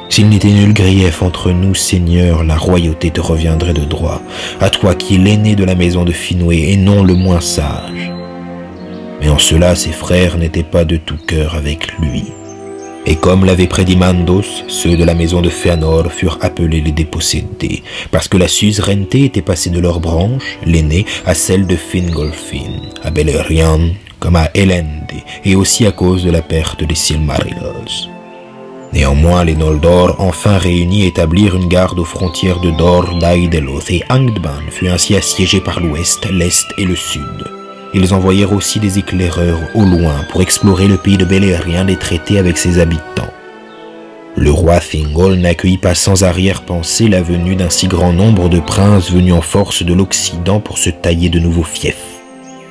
S'il 0.08 0.30
n'était 0.30 0.48
nul 0.48 0.72
grief 0.72 1.20
entre 1.20 1.50
nous, 1.50 1.74
Seigneur, 1.74 2.44
la 2.44 2.56
royauté 2.56 3.10
te 3.10 3.20
reviendrait 3.20 3.74
de 3.74 3.84
droit, 3.84 4.22
à 4.58 4.70
toi 4.70 4.94
qui 4.94 5.16
es 5.16 5.18
l'aîné 5.18 5.54
de 5.54 5.64
la 5.64 5.74
maison 5.74 6.06
de 6.06 6.12
Finwë 6.12 6.72
et 6.72 6.78
non 6.78 7.04
le 7.04 7.12
moins 7.12 7.42
sage 7.42 8.10
mais 9.22 9.30
en 9.30 9.38
cela 9.38 9.76
ses 9.76 9.92
frères 9.92 10.36
n'étaient 10.36 10.64
pas 10.64 10.84
de 10.84 10.96
tout 10.96 11.16
cœur 11.16 11.54
avec 11.54 11.96
lui. 11.98 12.24
Et 13.06 13.16
comme 13.16 13.44
l'avait 13.44 13.68
prédit 13.68 13.96
Mandos, 13.96 14.64
ceux 14.68 14.96
de 14.96 15.04
la 15.04 15.14
maison 15.14 15.40
de 15.40 15.48
Fëanor 15.48 16.10
furent 16.12 16.38
appelés 16.40 16.80
les 16.80 16.92
dépossédés, 16.92 17.82
parce 18.10 18.28
que 18.28 18.36
la 18.36 18.48
suzeraineté 18.48 19.24
était 19.24 19.42
passée 19.42 19.70
de 19.70 19.80
leur 19.80 20.00
branche, 20.00 20.58
l'aîné, 20.64 21.06
à 21.24 21.34
celle 21.34 21.66
de 21.66 21.76
Fingolfin, 21.76 22.90
à 23.02 23.10
Beleriand, 23.10 23.90
comme 24.20 24.36
à 24.36 24.50
Elende, 24.54 25.22
et 25.44 25.56
aussi 25.56 25.86
à 25.86 25.92
cause 25.92 26.24
de 26.24 26.30
la 26.30 26.42
perte 26.42 26.84
des 26.84 26.94
Silmarils. 26.94 28.08
Néanmoins, 28.92 29.42
les 29.42 29.56
Noldor, 29.56 30.16
enfin 30.18 30.58
réunis, 30.58 31.06
établirent 31.06 31.56
une 31.56 31.68
garde 31.68 31.98
aux 31.98 32.04
frontières 32.04 32.60
de 32.60 32.70
Dor, 32.70 33.18
d'Aideloth, 33.18 33.90
et 33.90 34.04
Angdban 34.10 34.70
fut 34.70 34.88
ainsi 34.88 35.16
assiégé 35.16 35.60
par 35.60 35.80
l'ouest, 35.80 36.30
l'est 36.30 36.66
et 36.78 36.84
le 36.84 36.94
sud. 36.96 37.61
Ils 37.94 38.14
envoyèrent 38.14 38.52
aussi 38.52 38.80
des 38.80 38.98
éclaireurs 38.98 39.60
au 39.74 39.84
loin 39.84 40.24
pour 40.30 40.40
explorer 40.40 40.88
le 40.88 40.96
pays 40.96 41.18
de 41.18 41.24
Beleriand 41.24 41.88
et 41.88 41.96
traiter 41.96 42.38
avec 42.38 42.56
ses 42.56 42.78
habitants. 42.78 43.32
Le 44.34 44.50
roi 44.50 44.80
Thingol 44.80 45.34
n'accueillit 45.34 45.76
pas 45.76 45.94
sans 45.94 46.24
arrière-pensée 46.24 47.08
la 47.08 47.20
venue 47.20 47.54
d'un 47.54 47.68
si 47.68 47.86
grand 47.86 48.14
nombre 48.14 48.48
de 48.48 48.60
princes 48.60 49.10
venus 49.10 49.34
en 49.34 49.42
force 49.42 49.82
de 49.82 49.92
l'Occident 49.92 50.58
pour 50.58 50.78
se 50.78 50.88
tailler 50.88 51.28
de 51.28 51.38
nouveaux 51.38 51.62
fiefs. 51.64 51.96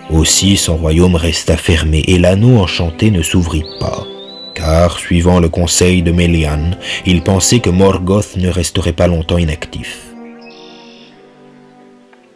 Aussi 0.09 0.57
son 0.57 0.75
royaume 0.75 1.15
resta 1.15 1.55
fermé 1.57 2.03
et 2.07 2.17
l'anneau 2.17 2.57
enchanté 2.57 3.11
ne 3.11 3.21
s'ouvrit 3.21 3.65
pas, 3.79 4.05
car, 4.55 4.97
suivant 4.97 5.39
le 5.39 5.49
conseil 5.49 6.01
de 6.01 6.11
Melian, 6.11 6.71
il 7.05 7.21
pensait 7.21 7.59
que 7.59 7.69
Morgoth 7.69 8.37
ne 8.37 8.49
resterait 8.49 8.91
pas 8.91 9.07
longtemps 9.07 9.37
inactif. 9.37 10.10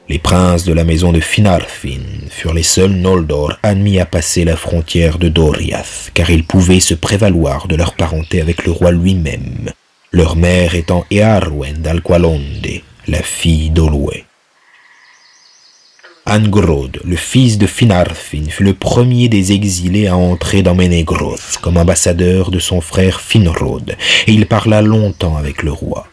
Les 0.08 0.20
princes 0.20 0.66
de 0.66 0.74
la 0.74 0.84
maison 0.84 1.12
de 1.12 1.20
Finarfin 1.20 2.02
furent 2.30 2.54
les 2.54 2.62
seuls 2.62 2.92
Noldor 2.92 3.58
admis 3.64 4.00
à 4.00 4.06
passer 4.06 4.46
la 4.46 4.56
frontière 4.56 5.18
de 5.18 5.30
Doriath, 5.30 6.12
car 6.14 6.30
ils 6.30 6.44
pouvaient 6.44 6.80
se 6.80 6.94
prévaloir 6.94 7.68
de 7.68 7.76
leur 7.76 7.96
parenté 7.96 8.40
avec 8.40 8.66
le 8.66 8.72
roi 8.72 8.92
lui-même, 8.92 9.72
leur 10.12 10.36
mère 10.36 10.76
étant 10.76 11.06
Earwen 11.10 11.82
d'Alqualonde, 11.82 12.68
la 13.08 13.24
fille 13.24 13.72
d'Olwe. 13.72 14.26
Angrod, 16.28 17.02
le 17.04 17.16
fils 17.16 17.58
de 17.58 17.66
Finarfin, 17.66 18.46
fut 18.50 18.64
le 18.64 18.74
premier 18.74 19.28
des 19.28 19.54
exilés 19.54 20.08
à 20.08 20.18
entrer 20.18 20.62
dans 20.62 20.76
Menegroth 20.76 21.58
comme 21.62 21.78
ambassadeur 21.78 22.52
de 22.52 22.60
son 22.60 22.80
frère 22.80 23.22
Finrod, 23.22 23.96
et 24.28 24.32
il 24.32 24.46
parla 24.46 24.84
longtemps 24.84 25.36
avec 25.36 25.64
le 25.64 25.72
roi. 25.72 26.08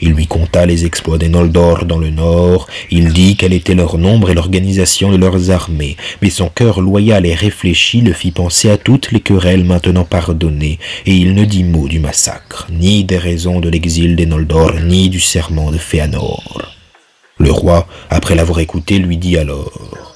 Il 0.00 0.12
lui 0.12 0.26
conta 0.26 0.66
les 0.66 0.84
exploits 0.84 1.18
des 1.18 1.28
Noldor 1.28 1.84
dans 1.84 1.98
le 1.98 2.10
nord, 2.10 2.66
il 2.90 3.12
dit 3.12 3.36
quel 3.36 3.52
était 3.52 3.74
leur 3.74 3.98
nombre 3.98 4.30
et 4.30 4.34
l'organisation 4.34 5.10
de 5.10 5.16
leurs 5.16 5.50
armées, 5.50 5.96
mais 6.22 6.30
son 6.30 6.48
cœur 6.48 6.80
loyal 6.80 7.26
et 7.26 7.34
réfléchi 7.34 8.00
le 8.00 8.12
fit 8.12 8.30
penser 8.30 8.70
à 8.70 8.78
toutes 8.78 9.12
les 9.12 9.20
querelles 9.20 9.64
maintenant 9.64 10.04
pardonnées, 10.04 10.78
et 11.06 11.14
il 11.14 11.34
ne 11.34 11.44
dit 11.44 11.64
mot 11.64 11.88
du 11.88 11.98
massacre, 11.98 12.66
ni 12.70 13.04
des 13.04 13.18
raisons 13.18 13.60
de 13.60 13.68
l'exil 13.68 14.16
des 14.16 14.26
Noldor, 14.26 14.72
ni 14.84 15.08
du 15.08 15.20
serment 15.20 15.70
de 15.70 15.78
Fëanor. 15.78 16.74
Le 17.38 17.52
roi, 17.52 17.86
après 18.10 18.34
l'avoir 18.34 18.60
écouté, 18.60 18.98
lui 18.98 19.16
dit 19.16 19.36
alors 19.36 20.09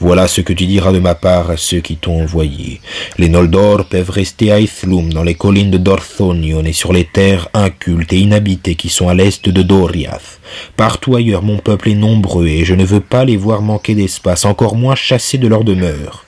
voilà 0.00 0.28
ce 0.28 0.40
que 0.40 0.52
tu 0.52 0.66
diras 0.66 0.92
de 0.92 1.00
ma 1.00 1.16
part 1.16 1.50
à 1.50 1.56
ceux 1.56 1.80
qui 1.80 1.96
t'ont 1.96 2.22
envoyé. 2.22 2.80
Les 3.18 3.28
Noldor 3.28 3.86
peuvent 3.86 4.10
rester 4.10 4.52
à 4.52 4.60
Ithlum, 4.60 5.12
dans 5.12 5.24
les 5.24 5.34
collines 5.34 5.72
de 5.72 5.78
Dorthonion 5.78 6.64
et 6.64 6.72
sur 6.72 6.92
les 6.92 7.04
terres 7.04 7.48
incultes 7.52 8.12
et 8.12 8.20
inhabitées 8.20 8.76
qui 8.76 8.90
sont 8.90 9.08
à 9.08 9.14
l'est 9.14 9.48
de 9.48 9.62
Doriath. 9.62 10.40
Partout 10.76 11.16
ailleurs, 11.16 11.42
mon 11.42 11.58
peuple 11.58 11.88
est 11.88 11.94
nombreux 11.94 12.46
et 12.46 12.64
je 12.64 12.74
ne 12.74 12.84
veux 12.84 13.00
pas 13.00 13.24
les 13.24 13.36
voir 13.36 13.60
manquer 13.60 13.96
d'espace, 13.96 14.44
encore 14.44 14.76
moins 14.76 14.94
chassés 14.94 15.38
de 15.38 15.48
leur 15.48 15.64
demeure. 15.64 16.24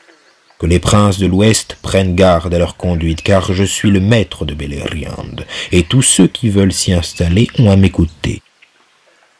Que 0.58 0.66
les 0.66 0.80
princes 0.80 1.18
de 1.18 1.26
l'Ouest 1.26 1.78
prennent 1.80 2.14
garde 2.14 2.52
à 2.52 2.58
leur 2.58 2.76
conduite, 2.76 3.22
car 3.22 3.52
je 3.54 3.64
suis 3.64 3.90
le 3.90 4.00
maître 4.00 4.44
de 4.44 4.52
Beleriand, 4.52 5.24
et 5.72 5.84
tous 5.84 6.02
ceux 6.02 6.26
qui 6.26 6.50
veulent 6.50 6.72
s'y 6.72 6.92
installer 6.92 7.48
ont 7.58 7.70
à 7.70 7.76
m'écouter. 7.76 8.42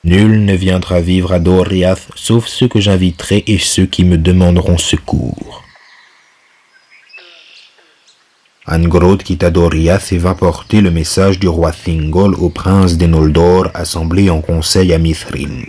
Nul 0.03 0.45
ne 0.45 0.55
viendra 0.55 1.01
vivre 1.01 1.33
à 1.33 1.39
Doriath 1.39 2.09
sauf 2.15 2.47
ceux 2.47 2.69
que 2.69 2.81
j'inviterai 2.81 3.45
et 3.47 3.59
ceux 3.59 3.87
qui 3.87 4.05
me 4.05 4.17
demanderont 4.17 4.79
secours. 4.79 5.63
Angrod 8.67 9.23
quitta 9.23 9.51
Doriath 9.51 10.13
et 10.13 10.19
va 10.19 10.35
porter 10.35 10.81
le 10.81 10.91
message 10.91 11.39
du 11.39 11.49
roi 11.49 11.73
Thingol 11.73 12.35
au 12.35 12.49
prince 12.49 12.97
des 12.97 13.09
Noldor 13.09 13.71
en 13.75 14.41
conseil 14.41 14.95
à 14.95 14.99
Mithrin. 14.99 15.65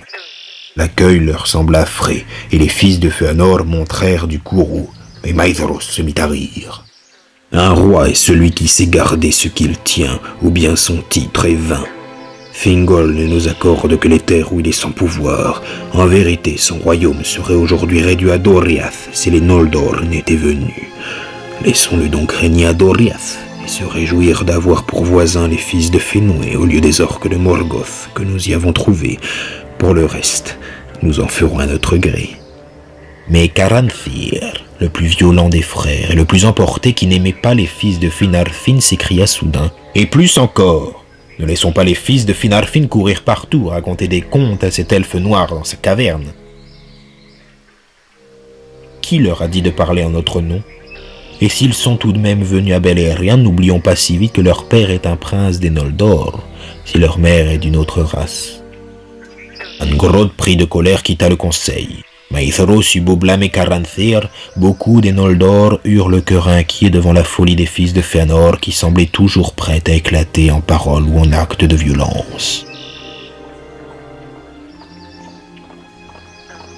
L'accueil 0.78 1.20
leur 1.20 1.48
sembla 1.48 1.86
frais, 1.86 2.26
et 2.52 2.58
les 2.58 2.70
fils 2.70 3.00
de 3.00 3.10
Fëanor 3.10 3.66
montrèrent 3.66 4.28
du 4.28 4.40
courroux, 4.40 4.90
mais 5.24 5.34
Maithros 5.34 5.82
se 5.82 6.02
mit 6.02 6.16
à 6.18 6.28
rire. 6.28 6.86
Un 7.52 7.72
roi 7.72 8.10
est 8.10 8.14
celui 8.14 8.52
qui 8.52 8.70
sait 8.70 8.88
garder 8.88 9.32
ce 9.32 9.50
qu'il 9.50 9.78
tient, 9.80 10.22
ou 10.42 10.50
bien 10.52 10.78
son 10.78 11.02
titre 11.10 11.46
est 11.46 11.56
vain. 11.56 11.84
Fingol 12.62 13.16
ne 13.16 13.26
nous 13.26 13.48
accorde 13.48 13.98
que 13.98 14.08
les 14.08 14.20
terres 14.20 14.54
où 14.54 14.60
il 14.60 14.68
est 14.68 14.72
sans 14.72 14.92
pouvoir. 14.92 15.64
En 15.94 16.06
vérité, 16.06 16.58
son 16.58 16.78
royaume 16.78 17.24
serait 17.24 17.56
aujourd'hui 17.56 18.04
réduit 18.04 18.30
à 18.30 18.38
Doriath 18.38 19.10
si 19.14 19.32
les 19.32 19.42
Noldor 19.42 20.04
n'étaient 20.04 20.36
venus. 20.36 20.86
Laissons-le 21.66 22.08
donc 22.08 22.32
régner 22.32 22.68
à 22.68 22.74
Doriath 22.74 23.40
et 23.66 23.68
se 23.68 23.84
réjouir 23.84 24.44
d'avoir 24.46 24.84
pour 24.84 25.04
voisins 25.04 25.48
les 25.48 25.58
fils 25.58 25.90
de 25.90 25.98
Fenoué 25.98 26.56
au 26.56 26.66
lieu 26.66 26.82
des 26.82 27.02
orques 27.02 27.28
de 27.28 27.36
Morgoth 27.36 28.12
que 28.14 28.22
nous 28.22 28.48
y 28.48 28.54
avons 28.54 28.74
trouvés. 28.74 29.18
Pour 29.80 29.96
le 29.96 30.06
reste, 30.06 30.60
nous 31.02 31.20
en 31.20 31.28
ferons 31.28 31.58
à 31.58 31.66
notre 31.66 31.98
gré. 31.98 32.36
Mais 33.28 33.48
Caranthir, 33.48 34.54
le 34.80 34.90
plus 34.90 35.08
violent 35.08 35.50
des 35.50 35.64
frères 35.64 36.12
et 36.12 36.16
le 36.16 36.26
plus 36.26 36.46
emporté 36.46 36.94
qui 36.94 37.08
n'aimait 37.08 37.34
pas 37.34 37.56
les 37.56 37.66
fils 37.66 37.98
de 37.98 38.10
Finarfin, 38.10 38.80
s'écria 38.82 39.26
soudain. 39.26 39.72
Et 39.96 40.06
plus 40.06 40.38
encore, 40.38 41.01
ne 41.42 41.48
laissons 41.48 41.72
pas 41.72 41.84
les 41.84 41.96
fils 41.96 42.26
de 42.26 42.34
Finarfin 42.34 42.86
courir 42.86 43.24
partout, 43.24 43.68
raconter 43.68 44.08
des 44.08 44.22
contes 44.22 44.64
à 44.64 44.70
cet 44.70 44.92
elfe 44.92 45.16
noir 45.16 45.48
dans 45.48 45.64
sa 45.64 45.76
caverne. 45.76 46.34
Qui 49.02 49.18
leur 49.18 49.42
a 49.42 49.48
dit 49.48 49.64
de 49.64 49.72
parler 49.72 50.04
en 50.04 50.12
notre 50.12 50.40
nom? 50.42 50.62
Et 51.42 51.50
s'ils 51.50 51.74
sont 51.74 51.98
tout 51.98 52.14
de 52.14 52.20
même 52.20 52.44
venus 52.44 52.76
à 52.76 52.80
Beleriand, 52.80 53.38
n'oublions 53.38 53.80
pas 53.80 53.96
si 53.96 54.18
vite 54.18 54.34
que 54.34 54.42
leur 54.42 54.66
père 54.66 54.92
est 54.92 55.08
un 55.08 55.16
prince 55.16 55.60
des 55.60 55.72
Noldor, 55.72 56.44
si 56.86 57.00
leur 57.00 57.18
mère 57.18 57.50
est 57.50 57.58
d'une 57.58 57.76
autre 57.76 58.04
race. 58.04 58.62
Angrod 59.80 60.32
pris 60.34 60.56
de 60.56 60.66
colère 60.66 61.02
quitta 61.02 61.28
le 61.28 61.36
conseil. 61.36 62.04
Maïthros 62.32 62.96
eut 62.96 63.02
beau 63.02 63.18
blâmer 63.18 63.50
Caranthir, 63.50 64.30
beaucoup 64.56 65.02
des 65.02 65.12
Noldor 65.12 65.80
eurent 65.84 66.10
le 66.10 66.22
cœur 66.22 66.48
inquiet 66.48 66.90
devant 66.90 67.12
la 67.12 67.26
folie 67.26 67.58
des 67.58 67.66
fils 67.66 67.92
de 67.92 68.02
Fëanor 68.02 68.60
qui 68.60 68.72
semblaient 68.72 69.06
toujours 69.06 69.54
prêts 69.54 69.84
à 69.88 69.92
éclater 69.92 70.50
en 70.50 70.62
paroles 70.62 71.04
ou 71.04 71.20
en 71.20 71.32
actes 71.34 71.66
de 71.66 71.76
violence. 71.76 72.66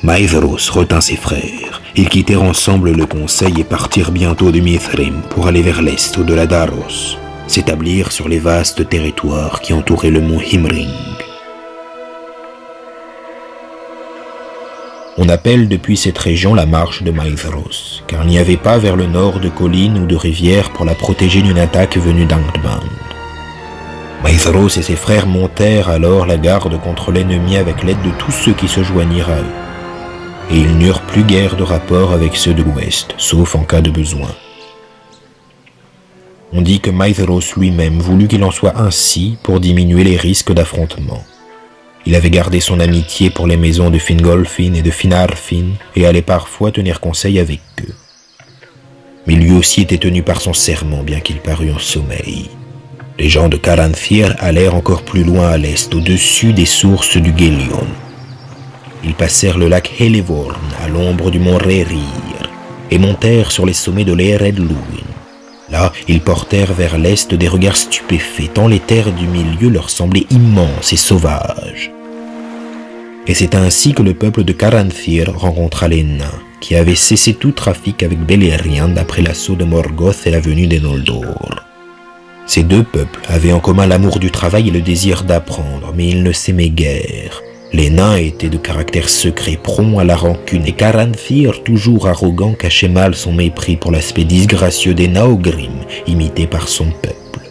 Maïthros 0.01 0.69
retint 0.71 1.01
ses 1.01 1.15
frères. 1.15 1.81
Ils 1.95 2.09
quittèrent 2.09 2.43
ensemble 2.43 2.91
le 2.91 3.05
conseil 3.05 3.53
et 3.59 3.63
partirent 3.63 4.11
bientôt 4.11 4.51
de 4.51 4.59
Mithrim 4.59 5.21
pour 5.29 5.47
aller 5.47 5.61
vers 5.61 5.83
l'est, 5.83 6.17
au-delà 6.17 6.47
d'Aros, 6.47 7.17
s'établir 7.47 8.11
sur 8.11 8.27
les 8.27 8.39
vastes 8.39 8.89
territoires 8.89 9.61
qui 9.61 9.73
entouraient 9.73 10.09
le 10.09 10.19
mont 10.19 10.41
Himring. 10.41 10.89
On 15.15 15.30
appelle 15.30 15.67
depuis 15.67 15.95
cette 15.95 16.17
région 16.17 16.56
la 16.56 16.65
marche 16.65 17.04
de 17.04 17.12
Maïthros, 17.12 18.02
car 18.08 18.23
il 18.23 18.30
n'y 18.30 18.39
avait 18.39 18.58
pas 18.58 18.80
vers 18.80 18.95
le 18.95 19.06
nord 19.06 19.39
de 19.39 19.47
collines 19.47 19.99
ou 19.99 20.06
de 20.08 20.15
rivières 20.15 20.71
pour 20.71 20.86
la 20.86 20.95
protéger 20.95 21.43
d'une 21.43 21.60
attaque 21.60 21.97
venue 21.97 22.26
d'Angdband. 22.26 22.84
Maïthros 24.23 24.76
et 24.78 24.82
ses 24.82 24.95
frères 24.95 25.28
montèrent 25.28 25.89
alors 25.89 26.26
la 26.26 26.38
garde 26.38 26.82
contre 26.82 27.12
l'ennemi 27.12 27.58
avec 27.58 27.84
l'aide 27.84 28.02
de 28.02 28.10
tous 28.17 28.32
ceux 28.32 28.54
qui 28.54 28.67
se 28.67 28.82
joignirent 28.82 29.30
à 29.30 29.38
eux. 29.38 30.52
Et 30.52 30.58
ils 30.58 30.78
n'eurent 30.80 31.04
plus 31.04 31.23
guère 31.23 31.58
de 31.58 31.63
rapport 31.63 32.12
avec 32.12 32.36
ceux 32.36 32.56
de 32.56 32.63
l'Ouest, 32.63 33.13
sauf 33.17 33.56
en 33.56 33.63
cas 33.65 33.82
de 33.82 33.91
besoin. 33.91 34.30
On 36.54 36.62
dit 36.62 36.80
que 36.80 36.89
Maïthros 36.89 37.56
lui-même 37.56 37.99
voulut 37.99 38.28
qu'il 38.28 38.43
en 38.43 38.52
soit 38.52 38.80
ainsi 38.80 39.38
pour 39.43 39.60
diminuer 39.60 40.04
les 40.04 40.17
risques 40.17 40.54
d'affrontement. 40.54 41.23
Il 42.05 42.15
avait 42.15 42.29
gardé 42.29 42.59
son 42.59 42.79
amitié 42.79 43.29
pour 43.29 43.47
les 43.47 43.55
maisons 43.55 43.89
de 43.89 43.97
Fingolfin 43.97 44.73
et 44.73 44.81
de 44.81 44.91
Finarfin 44.91 45.71
et 45.95 46.05
allait 46.05 46.21
parfois 46.21 46.71
tenir 46.71 46.99
conseil 46.99 47.39
avec 47.39 47.61
eux. 47.81 47.93
Mais 49.25 49.35
lui 49.35 49.51
aussi 49.51 49.81
était 49.81 49.97
tenu 49.97 50.21
par 50.21 50.41
son 50.41 50.53
serment, 50.53 51.03
bien 51.03 51.21
qu'il 51.21 51.37
parût 51.37 51.71
en 51.71 51.79
sommeil. 51.79 52.49
Les 53.17 53.29
gens 53.29 53.47
de 53.47 53.57
Caranthir 53.57 54.35
allèrent 54.39 54.75
encore 54.75 55.03
plus 55.03 55.23
loin 55.23 55.49
à 55.49 55.57
l'est, 55.57 55.93
au-dessus 55.93 56.51
des 56.51 56.65
sources 56.65 57.15
du 57.15 57.33
Gélion. 57.37 57.87
Ils 59.05 59.13
passèrent 59.13 59.57
le 59.57 59.69
lac 59.69 59.91
Helevorn 59.99 60.59
à 60.83 60.89
l'ombre 60.89 61.31
du 61.31 61.39
mont 61.39 61.57
Rérir 61.57 62.51
et 62.91 62.97
montèrent 62.97 63.51
sur 63.51 63.65
les 63.65 63.73
sommets 63.73 64.05
de 64.05 64.13
l'Ered 64.13 64.57
Luin. 64.57 65.12
Là, 65.73 65.91
ils 66.07 66.21
portèrent 66.21 66.71
vers 66.71 66.99
l'est 66.99 67.33
des 67.33 67.47
regards 67.47 67.75
stupéfaits, 67.75 68.53
tant 68.53 68.67
les 68.67 68.79
terres 68.79 69.12
du 69.12 69.25
milieu 69.25 69.69
leur 69.69 69.89
semblaient 69.89 70.27
immenses 70.29 70.93
et 70.93 70.97
sauvages. 70.97 71.91
Et 73.25 73.33
c'est 73.33 73.55
ainsi 73.55 73.95
que 73.95 74.03
le 74.03 74.13
peuple 74.13 74.43
de 74.43 74.53
Caranthir 74.53 75.33
rencontra 75.36 75.88
les 75.88 76.03
nains, 76.03 76.39
qui 76.62 76.75
avaient 76.75 76.93
cessé 76.93 77.33
tout 77.33 77.53
trafic 77.53 78.03
avec 78.03 78.19
Beleriand 78.19 78.95
après 78.97 79.23
l'assaut 79.23 79.55
de 79.55 79.63
Morgoth 79.63 80.27
et 80.27 80.29
la 80.29 80.39
venue 80.39 80.67
des 80.67 80.79
Noldor. 80.79 81.55
Ces 82.45 82.62
deux 82.62 82.83
peuples 82.83 83.21
avaient 83.27 83.53
en 83.53 83.59
commun 83.59 83.88
l'amour 83.88 84.19
du 84.19 84.29
travail 84.29 84.67
et 84.67 84.71
le 84.71 84.81
désir 84.81 85.23
d'apprendre, 85.23 85.91
mais 85.95 86.07
ils 86.07 86.21
ne 86.21 86.33
s'aimaient 86.33 86.69
guère. 86.69 87.41
Les 87.73 87.89
nains 87.89 88.17
étaient 88.17 88.49
de 88.49 88.57
caractère 88.57 89.09
secret, 89.09 89.57
prompts 89.62 89.99
à 89.99 90.03
la 90.03 90.15
rancune, 90.15 90.67
et 90.67 90.73
Caranthir, 90.73 91.63
toujours 91.63 92.07
arrogant, 92.07 92.53
cachait 92.53 92.88
mal 92.88 93.15
son 93.15 93.33
mépris 93.33 93.77
pour 93.77 93.91
l'aspect 93.91 94.25
disgracieux 94.25 94.93
des 94.93 95.07
Naogrim, 95.07 95.73
imités 96.05 96.45
par 96.45 96.67
son 96.67 96.91
peuple. 96.91 97.49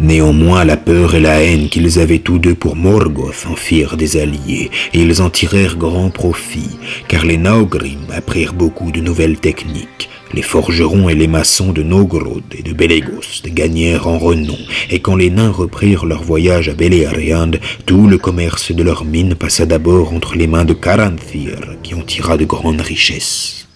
Néanmoins, 0.00 0.64
la 0.64 0.76
peur 0.76 1.14
et 1.14 1.20
la 1.20 1.44
haine 1.44 1.68
qu'ils 1.68 2.00
avaient 2.00 2.18
tous 2.18 2.40
deux 2.40 2.56
pour 2.56 2.74
Morgoth 2.74 3.46
en 3.48 3.54
firent 3.54 3.96
des 3.96 4.20
alliés, 4.20 4.72
et 4.92 5.00
ils 5.00 5.22
en 5.22 5.30
tirèrent 5.30 5.76
grand 5.76 6.10
profit, 6.10 6.76
car 7.06 7.24
les 7.24 7.36
Naogrim 7.36 8.10
apprirent 8.12 8.54
beaucoup 8.54 8.90
de 8.90 9.00
nouvelles 9.00 9.38
techniques. 9.38 10.08
Les 10.34 10.42
forgerons 10.42 11.10
et 11.10 11.14
les 11.14 11.26
maçons 11.26 11.72
de 11.72 11.82
Nogrod 11.82 12.42
et 12.56 12.62
de 12.62 12.72
Belegos 12.72 13.42
gagnèrent 13.46 14.06
en 14.06 14.18
renom, 14.18 14.56
et 14.88 15.00
quand 15.00 15.14
les 15.14 15.28
nains 15.28 15.50
reprirent 15.50 16.06
leur 16.06 16.22
voyage 16.22 16.70
à 16.70 16.74
Beleriand, 16.74 17.50
tout 17.84 18.06
le 18.08 18.16
commerce 18.16 18.72
de 18.72 18.82
leurs 18.82 19.04
mines 19.04 19.34
passa 19.34 19.66
d'abord 19.66 20.14
entre 20.14 20.36
les 20.36 20.46
mains 20.46 20.64
de 20.64 20.72
Caranthir, 20.72 21.76
qui 21.82 21.94
en 21.94 22.00
tira 22.00 22.38
de 22.38 22.46
grandes 22.46 22.80
richesses. 22.80 23.66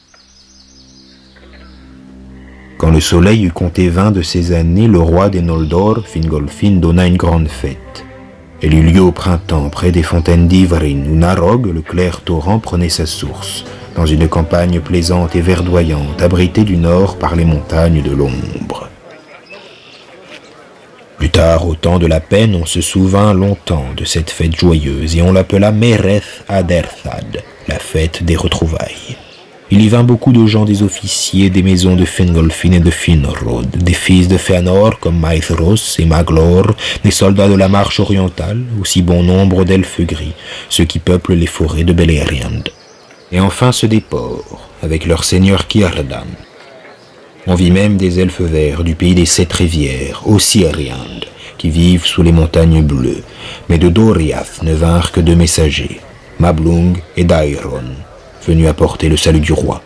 Quand 2.79 2.91
le 2.91 3.01
soleil 3.01 3.45
eut 3.45 3.53
compté 3.53 3.91
vingt 3.91 4.11
de 4.11 4.23
ces 4.23 4.53
années, 4.53 4.89
le 4.89 5.01
roi 5.01 5.29
des 5.29 5.43
Noldor, 5.43 6.07
Fingolfin, 6.07 6.73
donna 6.73 7.07
une 7.07 7.17
grande 7.19 7.49
fête. 7.49 8.05
Elle 8.63 8.75
eut 8.75 8.83
lieu 8.83 9.03
au 9.03 9.13
printemps, 9.13 9.69
près 9.69 9.93
des 9.93 10.03
fontaines 10.03 10.49
d'Ivrin, 10.49 11.05
où 11.11 11.15
Narog, 11.15 11.67
le 11.67 11.83
clair 11.83 12.23
torrent, 12.23 12.59
prenait 12.59 12.89
sa 12.89 13.05
source, 13.05 13.65
dans 13.97 14.07
une 14.07 14.29
campagne 14.29 14.81
plaisante 14.81 15.35
et 15.35 15.41
verdoyante, 15.41 16.21
abritée 16.21 16.65
du 16.65 16.77
nord 16.77 17.19
par 17.19 17.35
les 17.35 17.45
montagnes 17.45 18.03
de 18.03 18.11
l'ombre. 18.11 18.89
Plus 21.17 21.31
tard, 21.31 21.67
au 21.67 21.75
temps 21.75 21.99
de 21.99 22.07
la 22.07 22.21
peine, 22.21 22.55
on 22.55 22.67
se 22.67 22.83
souvint 22.83 23.33
longtemps 23.33 23.87
de 23.97 24.05
cette 24.05 24.31
fête 24.31 24.55
joyeuse, 24.55 25.17
et 25.17 25.23
on 25.23 25.33
l'appela 25.33 25.73
Mereth 25.73 26.45
Aderthad, 26.47 27.43
la 27.69 27.79
fête 27.79 28.23
des 28.23 28.37
retrouvailles. 28.37 29.17
Il 29.71 29.81
y 29.81 29.89
vint 29.89 30.05
beaucoup 30.05 30.31
de 30.31 30.47
gens 30.47 30.65
des 30.65 30.85
officiers 30.85 31.51
des 31.51 31.63
maisons 31.63 31.97
de 31.97 32.05
Fingolfin 32.05 32.73
et 32.73 32.81
de 32.81 32.91
Finrod, 32.91 33.67
des 33.69 33.95
fils 33.95 34.29
de 34.29 34.37
Fëanor 34.37 35.01
comme 35.01 35.19
Maithros 35.19 35.99
et 35.99 36.05
Maglor, 36.05 36.77
des 37.03 37.11
soldats 37.11 37.49
de 37.49 37.57
la 37.57 37.69
marche 37.69 37.99
orientale, 37.99 38.63
aussi 38.81 39.03
bon 39.03 39.25
nombre 39.25 39.65
d'elfes 39.65 40.03
gris, 40.03 40.35
ceux 40.69 40.85
qui 40.85 41.01
peuplent 41.01 41.35
les 41.35 41.47
forêts 41.47 41.83
de 41.83 41.93
Beleriand. 41.93 42.63
Et 43.33 43.41
enfin 43.41 43.73
ceux 43.73 43.89
des 43.89 44.01
ports, 44.01 44.69
avec 44.83 45.07
leur 45.07 45.25
seigneur 45.25 45.67
Kiardan. 45.67 46.27
On 47.49 47.55
vit 47.55 47.71
même 47.71 47.97
des 47.97 48.21
elfes 48.21 48.41
verts 48.41 48.85
du 48.85 48.95
pays 48.95 49.15
des 49.15 49.27
sept 49.27 49.53
rivières, 49.53 50.23
aussi 50.27 50.67
Ariand, 50.67 51.21
qui 51.59 51.71
vivent 51.71 52.07
sous 52.07 52.23
les 52.23 52.33
montagnes 52.33 52.83
bleues, 52.83 53.23
mais 53.69 53.79
de 53.79 53.89
Doriath 53.89 54.63
ne 54.63 54.75
vinrent 54.75 55.13
que 55.13 55.21
deux 55.21 55.37
messagers, 55.37 56.01
Mablung 56.39 56.99
et 57.17 57.25
Dairon, 57.25 57.95
venu 58.47 58.67
apporter 58.67 59.09
le 59.09 59.17
salut 59.17 59.41
du 59.41 59.53
roi. 59.53 59.83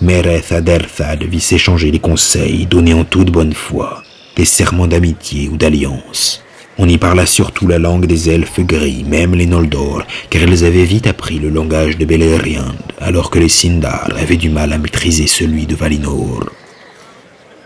Mereth 0.00 0.52
Aderthad 0.52 1.22
vit 1.22 1.40
s'échanger 1.40 1.90
les 1.90 2.00
conseils 2.00 2.66
donnés 2.66 2.94
en 2.94 3.04
toute 3.04 3.30
bonne 3.30 3.52
foi, 3.52 4.02
des 4.36 4.44
serments 4.44 4.88
d'amitié 4.88 5.48
ou 5.48 5.56
d'alliance. 5.56 6.42
On 6.78 6.88
y 6.88 6.96
parla 6.96 7.26
surtout 7.26 7.66
la 7.66 7.78
langue 7.78 8.06
des 8.06 8.30
elfes 8.30 8.60
gris, 8.60 9.04
même 9.06 9.34
les 9.34 9.46
Noldor, 9.46 10.04
car 10.30 10.42
ils 10.42 10.64
avaient 10.64 10.84
vite 10.84 11.06
appris 11.06 11.38
le 11.38 11.50
langage 11.50 11.98
de 11.98 12.06
Beleriand, 12.06 12.74
alors 12.98 13.30
que 13.30 13.38
les 13.38 13.50
Sindar 13.50 14.08
avaient 14.16 14.38
du 14.38 14.48
mal 14.48 14.72
à 14.72 14.78
maîtriser 14.78 15.26
celui 15.26 15.66
de 15.66 15.74
Valinor. 15.74 16.46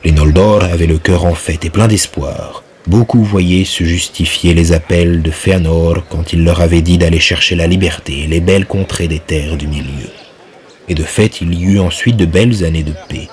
Les 0.05 0.11
Noldor 0.11 0.65
avaient 0.65 0.89
le 0.89 0.99
cœur 0.99 1.25
en 1.25 1.35
fête 1.35 1.65
et 1.65 1.71
plein 1.71 1.87
d'espoir. 1.87 2.65
Beaucoup 2.89 3.23
voyaient 3.23 3.65
se 3.65 3.85
justifier 3.85 4.55
les 4.55 4.73
appels 4.73 5.23
de 5.23 5.31
Fëanor 5.31 6.05
quand 6.09 6.33
il 6.33 6.45
leur 6.45 6.61
avait 6.61 6.83
dit 6.83 6.99
d'aller 6.99 7.21
chercher 7.21 7.55
la 7.55 7.67
liberté 7.67 8.25
et 8.25 8.27
les 8.27 8.41
belles 8.41 8.67
contrées 8.67 9.09
des 9.09 9.19
terres 9.21 9.57
du 9.57 9.69
milieu. 9.69 10.11
Et 10.89 10.95
de 10.95 11.03
fait, 11.03 11.41
il 11.41 11.55
y 11.55 11.65
eut 11.65 11.81
ensuite 11.81 12.17
de 12.17 12.27
belles 12.27 12.65
années 12.65 12.85
de 12.85 12.95
paix. 13.09 13.29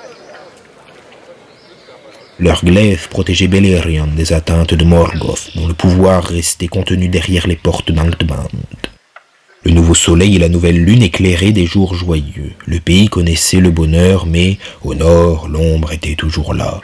Leur 2.40 2.66
glaive 2.66 3.10
protégeait 3.10 3.48
Beleriand 3.48 4.08
des 4.08 4.34
atteintes 4.34 4.74
de 4.74 4.84
Morgoth, 4.84 5.52
dont 5.56 5.68
le 5.68 5.76
pouvoir 5.76 6.24
restait 6.24 6.68
contenu 6.68 7.08
derrière 7.08 7.46
les 7.46 7.56
portes 7.56 7.92
d'Angtband. 7.92 8.50
Le 9.64 9.72
nouveau 9.72 9.94
soleil 9.94 10.36
et 10.36 10.40
la 10.40 10.50
nouvelle 10.50 10.84
lune 10.84 11.04
éclairaient 11.04 11.52
des 11.52 11.68
jours 11.68 11.94
joyeux. 11.94 12.54
Le 12.66 12.80
pays 12.80 13.08
connaissait 13.08 13.60
le 13.60 13.70
bonheur, 13.70 14.26
mais 14.26 14.58
au 14.84 14.96
nord, 14.96 15.48
l'ombre 15.48 15.94
était 15.94 16.16
toujours 16.16 16.54
là. 16.54 16.82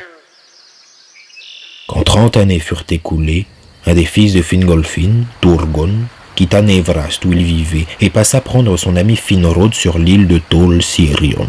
Quand 1.87 2.03
trente 2.03 2.37
années 2.37 2.59
furent 2.59 2.85
écoulées, 2.89 3.47
un 3.87 3.95
des 3.95 4.05
fils 4.05 4.33
de 4.33 4.43
Fingolfin, 4.43 5.25
Turgon, 5.41 5.93
quitta 6.35 6.61
Nevrast 6.61 7.25
où 7.25 7.33
il 7.33 7.43
vivait 7.43 7.87
et 7.99 8.11
passa 8.11 8.39
prendre 8.39 8.77
son 8.77 8.95
ami 8.95 9.15
Finrod 9.15 9.73
sur 9.73 9.97
l'île 9.97 10.27
de 10.27 10.37
Tol 10.37 10.83
Sirion. 10.83 11.47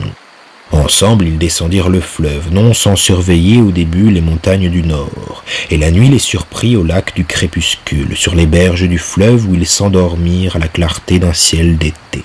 Ensemble, 0.73 1.27
ils 1.27 1.39
descendirent 1.39 1.89
le 1.89 2.01
fleuve, 2.01 2.53
non 2.53 2.75
sans 2.75 2.95
surveiller 2.95 3.61
au 3.61 3.73
début 3.73 4.11
les 4.11 4.21
montagnes 4.21 4.71
du 4.71 4.83
nord, 4.83 5.45
et 5.71 5.77
la 5.77 5.91
nuit 5.91 6.09
les 6.09 6.19
surprit 6.19 6.77
au 6.77 6.85
lac 6.85 7.15
du 7.17 7.25
crépuscule, 7.25 8.17
sur 8.17 8.35
les 8.35 8.47
berges 8.47 8.89
du 8.89 8.99
fleuve 8.99 9.49
où 9.49 9.55
ils 9.55 9.67
s'endormirent 9.67 10.57
à 10.57 10.61
la 10.61 10.69
clarté 10.69 11.19
d'un 11.19 11.33
ciel 11.33 11.77
d'été. 11.77 12.25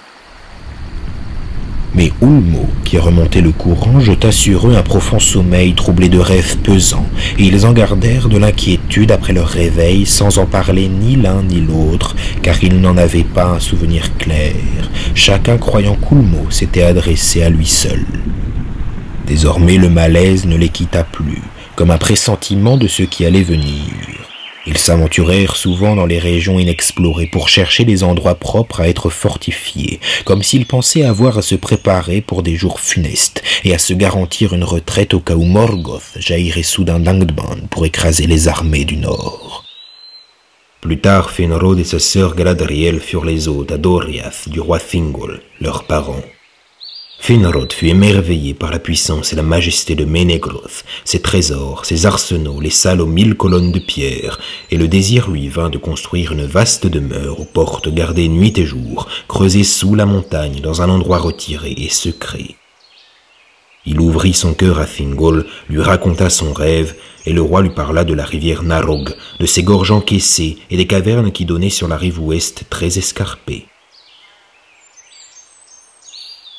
Mais 1.96 2.12
Ulmo, 2.22 2.68
qui 2.84 2.98
remontait 2.98 3.40
le 3.40 3.52
courant, 3.52 4.02
jeta 4.02 4.30
sur 4.30 4.70
eux 4.70 4.76
un 4.76 4.82
profond 4.82 5.18
sommeil 5.18 5.74
troublé 5.76 6.10
de 6.10 6.20
rêves 6.20 6.58
pesants, 6.58 7.08
et 7.40 7.44
ils 7.44 7.66
en 7.66 7.72
gardèrent 7.72 8.28
de 8.28 8.38
l'inquiétude 8.38 9.12
après 9.12 9.32
leur 9.32 9.48
réveil, 9.48 10.06
sans 10.06 10.38
en 10.38 10.46
parler 10.46 10.90
ni 10.90 11.16
l'un 11.16 11.42
ni 11.42 11.62
l'autre, 11.62 12.16
car 12.42 12.62
ils 12.62 12.82
n'en 12.82 12.98
avaient 12.98 13.24
pas 13.24 13.46
un 13.46 13.62
souvenir 13.62 14.18
clair, 14.18 14.56
chacun 15.14 15.58
croyant 15.58 15.96
qu'Ulmo 15.96 16.52
s'était 16.52 16.84
adressé 16.84 17.44
à 17.44 17.50
lui 17.50 17.66
seul. 17.66 18.06
Désormais 19.26 19.78
le 19.78 19.90
malaise 19.90 20.46
ne 20.46 20.58
les 20.58 20.70
quitta 20.70 21.06
plus, 21.06 21.42
comme 21.78 21.92
un 21.92 21.98
pressentiment 21.98 22.76
de 22.76 22.88
ce 22.88 23.04
qui 23.04 23.26
allait 23.26 23.42
venir. 23.42 24.15
Ils 24.68 24.78
s'aventurèrent 24.78 25.56
souvent 25.56 25.96
dans 25.96 26.08
les 26.08 26.18
régions 26.18 26.60
inexplorées 26.60 27.28
pour 27.28 27.50
chercher 27.50 27.86
des 27.86 28.04
endroits 28.04 28.36
propres 28.36 28.82
à 28.82 28.88
être 28.88 29.10
fortifiés, 29.10 30.00
comme 30.24 30.42
s'ils 30.42 30.66
pensaient 30.66 31.04
avoir 31.04 31.38
à 31.38 31.44
se 31.44 31.56
préparer 31.56 32.22
pour 32.22 32.42
des 32.42 32.56
jours 32.56 32.80
funestes 32.80 33.44
et 33.64 33.76
à 33.76 33.78
se 33.78 33.94
garantir 33.94 34.54
une 34.54 34.64
retraite 34.64 35.14
au 35.14 35.20
cas 35.20 35.36
où 35.36 35.44
Morgoth 35.44 36.14
jaillirait 36.18 36.64
soudain 36.64 37.00
d'Angdman 37.00 37.68
pour 37.70 37.86
écraser 37.86 38.26
les 38.26 38.48
armées 38.48 38.86
du 38.86 38.98
Nord. 38.98 39.66
Plus 40.82 41.00
tard, 41.00 41.32
Finrod 41.32 41.80
et 41.80 41.84
sa 41.84 42.00
sœur 42.00 42.36
Galadriel 42.36 43.00
furent 43.00 43.26
les 43.26 43.48
hôtes 43.48 43.72
à 43.72 43.78
Doriath 43.78 44.50
du 44.50 44.60
roi 44.60 44.80
Thingol, 44.80 45.42
leurs 45.60 45.84
parents. 45.86 46.22
Finrod 47.20 47.74
fut 47.74 47.88
émerveillé 47.88 48.54
par 48.54 48.72
la 48.72 48.78
puissance 48.78 49.34
et 49.34 49.36
la 49.36 49.42
majesté 49.42 49.96
de 49.96 50.06
Menegroth, 50.06 50.86
ses 51.06 51.22
trésors, 51.22 51.86
ses 51.86 52.06
arsenaux, 52.06 52.62
les 52.62 52.70
salles 52.70 53.02
aux 53.02 53.08
mille 53.08 53.36
colonnes 53.36 53.72
de 53.72 53.80
pierre, 53.80 54.40
et 54.70 54.78
le 54.78 54.88
désir 54.88 55.32
lui 55.32 55.50
vint 55.50 55.70
de 55.70 55.80
construire 55.80 56.34
une 56.34 56.46
vaste 56.46 56.86
demeure 56.86 57.40
aux 57.40 57.46
portes 57.46 57.92
gardées 57.92 58.28
nuit 58.28 58.54
et 58.58 58.66
jour, 58.66 59.08
creusée 59.28 59.64
sous 59.64 59.96
la 59.96 60.06
montagne 60.06 60.60
dans 60.62 60.82
un 60.82 60.90
endroit 60.90 61.18
retiré 61.18 61.74
et 61.78 61.90
secret. 61.90 62.56
Il 63.88 64.00
ouvrit 64.00 64.34
son 64.34 64.54
cœur 64.54 64.80
à 64.80 64.86
Thingol, 64.86 65.46
lui 65.70 65.82
raconta 65.82 66.30
son 66.30 66.54
rêve, 66.54 66.96
et 67.26 67.34
le 67.34 67.42
roi 67.42 67.62
lui 67.62 67.70
parla 67.70 68.04
de 68.04 68.14
la 68.14 68.26
rivière 68.26 68.64
Narog, 68.64 69.16
de 69.40 69.46
ses 69.46 69.64
gorges 69.64 69.92
encaissées 69.92 70.58
et 70.70 70.78
des 70.78 70.88
cavernes 70.88 71.32
qui 71.32 71.46
donnaient 71.46 71.70
sur 71.70 71.88
la 71.88 71.98
rive 71.98 72.20
ouest 72.20 72.66
très 72.70 72.98
escarpée. 72.98 73.66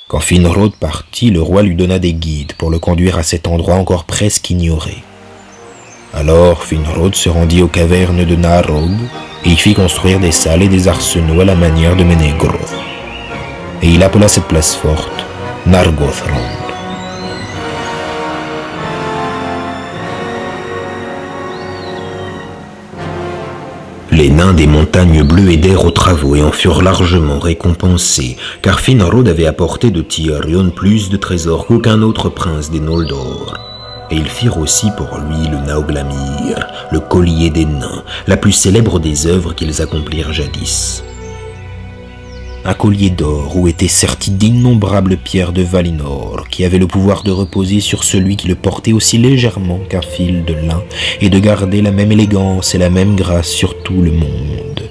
Quand 0.08 0.20
Finrod 0.20 0.72
partit, 0.76 1.30
le 1.30 1.42
roi 1.42 1.62
lui 1.62 1.74
donna 1.74 1.98
des 1.98 2.12
guides 2.12 2.52
pour 2.52 2.70
le 2.70 2.78
conduire 2.78 3.18
à 3.18 3.24
cet 3.24 3.48
endroit 3.48 3.74
encore 3.74 4.04
presque 4.04 4.50
ignoré. 4.50 4.98
Alors 6.14 6.62
Finrod 6.62 7.16
se 7.16 7.28
rendit 7.28 7.60
aux 7.60 7.66
cavernes 7.66 8.24
de 8.24 8.36
Narog 8.36 8.92
et 9.44 9.48
y 9.48 9.56
fit 9.56 9.74
construire 9.74 10.20
des 10.20 10.30
salles 10.30 10.62
et 10.62 10.68
des 10.68 10.86
arsenaux 10.86 11.40
à 11.40 11.44
la 11.44 11.56
manière 11.56 11.96
de 11.96 12.04
Menegroth. 12.04 12.72
Et 13.82 13.88
il 13.88 14.02
appela 14.04 14.28
cette 14.28 14.46
place 14.46 14.76
forte 14.76 15.26
Nargothrond. 15.66 16.65
Les 24.16 24.30
nains 24.30 24.54
des 24.54 24.66
montagnes 24.66 25.22
bleues 25.22 25.50
aidèrent 25.50 25.84
aux 25.84 25.90
travaux 25.90 26.36
et 26.36 26.42
en 26.42 26.50
furent 26.50 26.80
largement 26.80 27.38
récompensés, 27.38 28.38
car 28.62 28.80
Finrod 28.80 29.28
avait 29.28 29.44
apporté 29.44 29.90
de 29.90 30.00
Tyrion 30.00 30.70
plus 30.70 31.10
de 31.10 31.18
trésors 31.18 31.66
qu'aucun 31.66 32.00
autre 32.00 32.30
prince 32.30 32.70
des 32.70 32.80
Noldor. 32.80 33.58
Et 34.10 34.16
ils 34.16 34.30
firent 34.30 34.56
aussi 34.56 34.86
pour 34.96 35.18
lui 35.18 35.46
le 35.50 35.58
Nauglamir, 35.58 36.66
le 36.92 37.00
collier 37.00 37.50
des 37.50 37.66
nains, 37.66 38.04
la 38.26 38.38
plus 38.38 38.52
célèbre 38.52 39.00
des 39.00 39.26
œuvres 39.26 39.52
qu'ils 39.52 39.82
accomplirent 39.82 40.32
jadis 40.32 41.04
un 42.66 42.74
collier 42.74 43.10
d'or 43.10 43.56
où 43.56 43.68
étaient 43.68 43.86
serties 43.86 44.32
d'innombrables 44.32 45.16
pierres 45.18 45.52
de 45.52 45.62
Valinor, 45.62 46.48
qui 46.50 46.64
avaient 46.64 46.80
le 46.80 46.88
pouvoir 46.88 47.22
de 47.22 47.30
reposer 47.30 47.78
sur 47.78 48.02
celui 48.02 48.36
qui 48.36 48.48
le 48.48 48.56
portait 48.56 48.92
aussi 48.92 49.18
légèrement 49.18 49.78
qu'un 49.88 50.02
fil 50.02 50.44
de 50.44 50.54
lin, 50.54 50.82
et 51.20 51.30
de 51.30 51.38
garder 51.38 51.80
la 51.80 51.92
même 51.92 52.10
élégance 52.10 52.74
et 52.74 52.78
la 52.78 52.90
même 52.90 53.14
grâce 53.14 53.48
sur 53.48 53.82
tout 53.84 54.02
le 54.02 54.10
monde. 54.10 54.82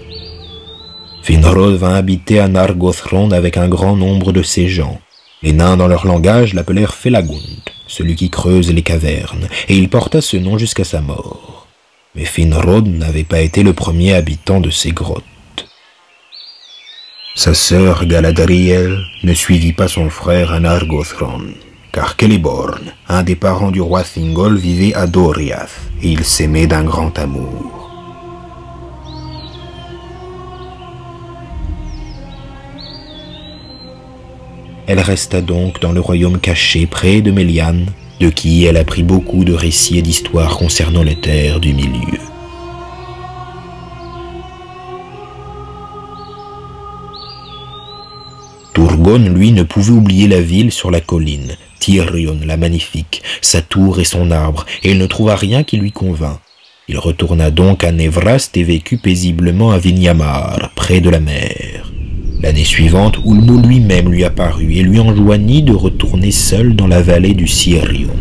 Finrod 1.21 1.75
vint 1.75 1.95
habiter 1.95 2.39
à 2.39 2.47
Nargothrond 2.47 3.31
avec 3.31 3.57
un 3.57 3.67
grand 3.67 3.97
nombre 3.97 4.31
de 4.31 4.41
ses 4.41 4.69
gens. 4.69 4.99
Les 5.43 5.51
nains 5.51 5.75
dans 5.75 5.87
leur 5.87 6.07
langage 6.07 6.53
l'appelèrent 6.53 6.95
Felagund, 6.95 7.41
celui 7.87 8.15
qui 8.15 8.29
creuse 8.29 8.71
les 8.71 8.83
cavernes, 8.83 9.49
et 9.67 9.75
il 9.75 9.89
porta 9.89 10.21
ce 10.21 10.37
nom 10.37 10.57
jusqu'à 10.57 10.85
sa 10.85 11.01
mort. 11.01 11.67
Mais 12.15 12.23
Finrod 12.23 12.87
n'avait 12.87 13.25
pas 13.25 13.41
été 13.41 13.63
le 13.63 13.73
premier 13.73 14.13
habitant 14.13 14.61
de 14.61 14.69
ces 14.69 14.91
grottes. 14.91 15.23
Sa 17.37 17.53
sœur 17.53 18.05
Galadriel 18.05 18.97
ne 19.23 19.33
suivit 19.33 19.73
pas 19.73 19.89
son 19.89 20.09
frère 20.09 20.53
à 20.53 20.61
Nargothrond, 20.61 21.41
car 21.91 22.15
Celeborn, 22.17 22.93
un 23.09 23.23
des 23.23 23.35
parents 23.35 23.71
du 23.71 23.81
roi 23.81 24.03
Thingol, 24.03 24.55
vivait 24.55 24.93
à 24.93 25.05
Doriath, 25.05 25.69
et 26.01 26.07
ils 26.07 26.23
s'aimaient 26.23 26.65
d'un 26.65 26.85
grand 26.85 27.19
amour. 27.19 27.91
Elle 34.87 35.01
resta 35.01 35.41
donc 35.41 35.81
dans 35.81 35.91
le 35.91 35.99
royaume 35.99 36.39
caché 36.39 36.87
près 36.87 37.19
de 37.19 37.31
Méliane, 37.31 37.87
de 38.21 38.29
qui 38.29 38.63
elle 38.63 38.77
apprit 38.77 39.03
beaucoup 39.03 39.43
de 39.43 39.53
récits 39.53 39.97
et 39.97 40.01
d'histoires 40.01 40.55
concernant 40.55 41.03
les 41.03 41.19
terres 41.19 41.59
du 41.59 41.73
milieu. 41.73 42.34
Turgon, 48.95 49.29
lui, 49.35 49.51
ne 49.51 49.63
pouvait 49.63 49.91
oublier 49.91 50.29
la 50.29 50.39
ville 50.39 50.71
sur 50.71 50.89
la 50.89 51.01
colline, 51.01 51.57
Tyrion 51.81 52.37
la 52.45 52.55
magnifique, 52.55 53.23
sa 53.41 53.61
tour 53.61 53.99
et 53.99 54.05
son 54.05 54.31
arbre, 54.31 54.65
et 54.83 54.91
il 54.91 54.97
ne 54.97 55.05
trouva 55.05 55.35
rien 55.35 55.63
qui 55.65 55.75
lui 55.75 55.91
convint. 55.91 56.39
Il 56.87 56.97
retourna 56.97 57.51
donc 57.51 57.83
à 57.83 57.91
Nevrast 57.91 58.55
et 58.55 58.63
vécut 58.63 58.97
paisiblement 58.97 59.71
à 59.71 59.79
Vinyamar, 59.79 60.71
près 60.75 61.01
de 61.01 61.09
la 61.09 61.19
mer. 61.19 61.91
L'année 62.41 62.63
suivante, 62.63 63.17
Ulmo 63.25 63.59
lui-même 63.59 64.09
lui 64.09 64.23
apparut 64.23 64.71
et 64.75 64.83
lui 64.83 65.01
enjoignit 65.01 65.61
de 65.61 65.73
retourner 65.73 66.31
seul 66.31 66.73
dans 66.73 66.87
la 66.87 67.01
vallée 67.01 67.33
du 67.33 67.47
Sirion. 67.47 68.15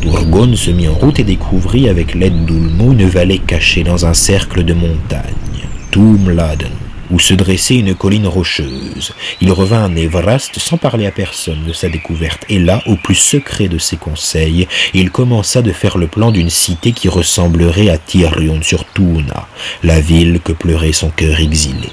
Turgon 0.00 0.56
se 0.56 0.72
mit 0.72 0.88
en 0.88 0.94
route 0.94 1.20
et 1.20 1.24
découvrit 1.24 1.88
avec 1.88 2.16
l'aide 2.16 2.44
d'Ulmo 2.44 2.90
une 2.90 3.06
vallée 3.06 3.38
cachée 3.38 3.84
dans 3.84 4.04
un 4.04 4.14
cercle 4.14 4.64
de 4.64 4.74
montagnes, 4.74 5.68
Tumladen 5.92 6.72
où 7.12 7.20
se 7.20 7.34
dressait 7.34 7.76
une 7.76 7.94
colline 7.94 8.26
rocheuse. 8.26 9.14
Il 9.40 9.52
revint 9.52 9.84
à 9.84 9.88
Nevrast 9.88 10.58
sans 10.58 10.78
parler 10.78 11.06
à 11.06 11.12
personne 11.12 11.64
de 11.64 11.72
sa 11.72 11.88
découverte, 11.88 12.44
et 12.48 12.58
là, 12.58 12.82
au 12.86 12.96
plus 12.96 13.14
secret 13.14 13.68
de 13.68 13.78
ses 13.78 13.96
conseils, 13.96 14.66
il 14.94 15.10
commença 15.10 15.62
de 15.62 15.72
faire 15.72 15.98
le 15.98 16.08
plan 16.08 16.32
d'une 16.32 16.50
cité 16.50 16.92
qui 16.92 17.08
ressemblerait 17.08 17.90
à 17.90 17.98
Tyrion 17.98 18.62
sur 18.62 18.84
Tuna, 18.92 19.46
la 19.82 20.00
ville 20.00 20.40
que 20.42 20.52
pleurait 20.52 20.92
son 20.92 21.10
cœur 21.10 21.38
exilé. 21.38 21.90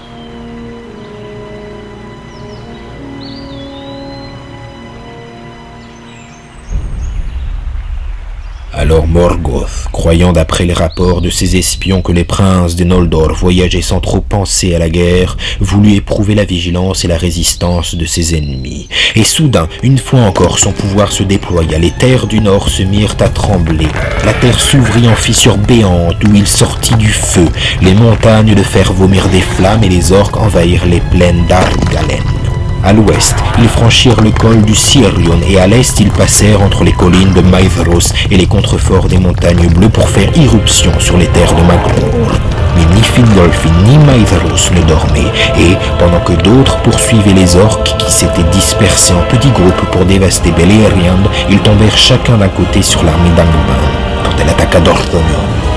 Alors 8.90 9.06
Morgoth, 9.06 9.88
croyant 9.92 10.34
d'après 10.34 10.66
les 10.66 10.74
rapports 10.74 11.22
de 11.22 11.30
ses 11.30 11.58
espions 11.58 12.02
que 12.02 12.12
les 12.12 12.24
princes 12.24 12.76
des 12.76 12.86
Noldor 12.86 13.36
voyageaient 13.36 13.84
sans 13.84 14.00
trop 14.00 14.20
penser 14.20 14.74
à 14.74 14.80
la 14.80 14.90
guerre, 14.90 15.38
voulut 15.60 15.94
éprouver 15.94 16.34
la 16.34 16.44
vigilance 16.44 17.06
et 17.06 17.08
la 17.08 17.20
résistance 17.20 17.94
de 17.94 18.06
ses 18.06 18.36
ennemis. 18.36 18.88
Et 19.14 19.24
soudain, 19.24 19.68
une 19.84 20.00
fois 20.00 20.22
encore, 20.22 20.58
son 20.58 20.72
pouvoir 20.72 21.12
se 21.12 21.22
déploya, 21.22 21.78
les 21.78 21.92
terres 21.92 22.26
du 22.26 22.42
Nord 22.42 22.68
se 22.68 22.82
mirent 22.82 23.16
à 23.20 23.30
trembler, 23.30 23.90
la 24.26 24.34
terre 24.34 24.60
s'ouvrit 24.60 25.08
en 25.08 25.16
fissures 25.16 25.60
béantes 25.60 26.24
où 26.28 26.34
il 26.34 26.48
sortit 26.48 26.96
du 26.96 27.10
feu, 27.10 27.48
les 27.84 27.94
montagnes 27.94 28.56
de 28.56 28.64
fer 28.64 28.92
vomirent 28.92 29.30
des 29.30 29.42
flammes 29.42 29.84
et 29.84 29.90
les 29.90 30.12
orques 30.14 30.38
envahirent 30.38 30.88
les 30.88 31.02
plaines 31.12 31.46
d'Argalen. 31.46 32.39
À 32.84 32.94
l'ouest, 32.94 33.36
ils 33.58 33.68
franchirent 33.68 34.22
le 34.22 34.32
col 34.32 34.62
du 34.62 34.74
Sirion 34.74 35.38
et 35.48 35.60
à 35.60 35.68
l'est, 35.68 36.00
ils 36.00 36.12
passèrent 36.12 36.62
entre 36.62 36.84
les 36.86 36.94
collines 36.94 37.34
de 37.34 37.42
Maithros 37.42 38.14
et 38.32 38.38
les 38.38 38.48
contreforts 38.48 39.08
des 39.08 39.18
montagnes 39.18 39.68
bleues 39.68 39.90
pour 39.90 40.08
faire 40.08 40.30
irruption 40.38 40.92
sur 40.98 41.18
les 41.18 41.28
terres 41.28 41.54
de 41.54 41.62
Magror. 41.62 42.40
Mais 42.78 42.86
ni 42.96 43.02
Fingolfin 43.02 43.70
ni 43.86 43.98
Maithros 43.98 44.72
ne 44.74 44.82
dormaient 44.88 45.32
et, 45.60 45.76
pendant 46.00 46.22
que 46.22 46.34
d'autres 46.42 46.78
poursuivaient 46.82 47.34
les 47.34 47.58
orques 47.58 47.96
qui 47.98 48.12
s'étaient 48.12 48.50
dispersés 48.52 49.14
en 49.14 49.24
petits 49.30 49.52
groupes 49.52 49.86
pour 49.92 50.06
dévaster 50.06 50.52
Beleriand, 50.52 51.30
ils 51.50 51.60
tombèrent 51.60 51.98
chacun 51.98 52.38
d'un 52.38 52.48
côté 52.48 52.82
sur 52.82 53.04
l'armée 53.04 53.30
d'Angman. 53.32 53.84
Quand 54.24 54.42
elle 54.42 54.50
attaqua 54.50 54.80
Dorthonion. 54.80 55.69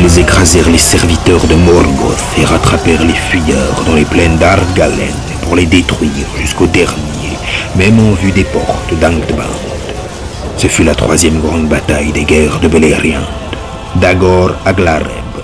Ils 0.00 0.20
écrasèrent 0.20 0.70
les 0.70 0.78
serviteurs 0.78 1.44
de 1.48 1.56
Morgoth 1.56 2.22
et 2.38 2.44
rattrapèrent 2.44 3.04
les 3.04 3.14
fuyeurs 3.14 3.82
dans 3.84 3.94
les 3.94 4.04
plaines 4.04 4.38
d'Argalen 4.38 5.14
pour 5.42 5.56
les 5.56 5.66
détruire 5.66 6.28
jusqu'au 6.40 6.66
dernier, 6.66 7.36
même 7.74 7.98
en 7.98 8.12
vue 8.12 8.30
des 8.30 8.44
portes 8.44 8.94
d'Angdband. 9.00 9.58
Ce 10.56 10.68
fut 10.68 10.84
la 10.84 10.94
troisième 10.94 11.40
grande 11.40 11.68
bataille 11.68 12.12
des 12.12 12.22
guerres 12.22 12.60
de 12.60 12.68
Beleriand. 12.68 13.26
Dagor 13.96 14.52
Aglareb, 14.64 15.34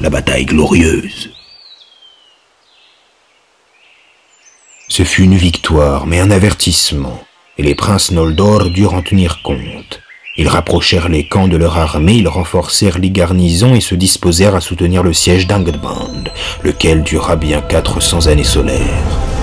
la 0.00 0.10
bataille 0.10 0.46
glorieuse. 0.46 1.30
Ce 4.86 5.02
fut 5.02 5.24
une 5.24 5.36
victoire, 5.36 6.06
mais 6.06 6.20
un 6.20 6.30
avertissement, 6.30 7.20
et 7.58 7.64
les 7.64 7.74
princes 7.74 8.12
Noldor 8.12 8.70
durent 8.70 8.94
en 8.94 9.02
tenir 9.02 9.42
compte. 9.42 10.03
Ils 10.36 10.48
rapprochèrent 10.48 11.08
les 11.08 11.22
camps 11.22 11.46
de 11.46 11.56
leur 11.56 11.78
armée, 11.78 12.14
ils 12.14 12.26
renforcèrent 12.26 12.98
les 12.98 13.10
garnisons 13.10 13.76
et 13.76 13.80
se 13.80 13.94
disposèrent 13.94 14.56
à 14.56 14.60
soutenir 14.60 15.04
le 15.04 15.12
siège 15.12 15.46
d'Angdband, 15.46 16.24
lequel 16.64 17.04
dura 17.04 17.36
bien 17.36 17.60
400 17.60 18.26
années 18.26 18.42
solaires. 18.42 19.33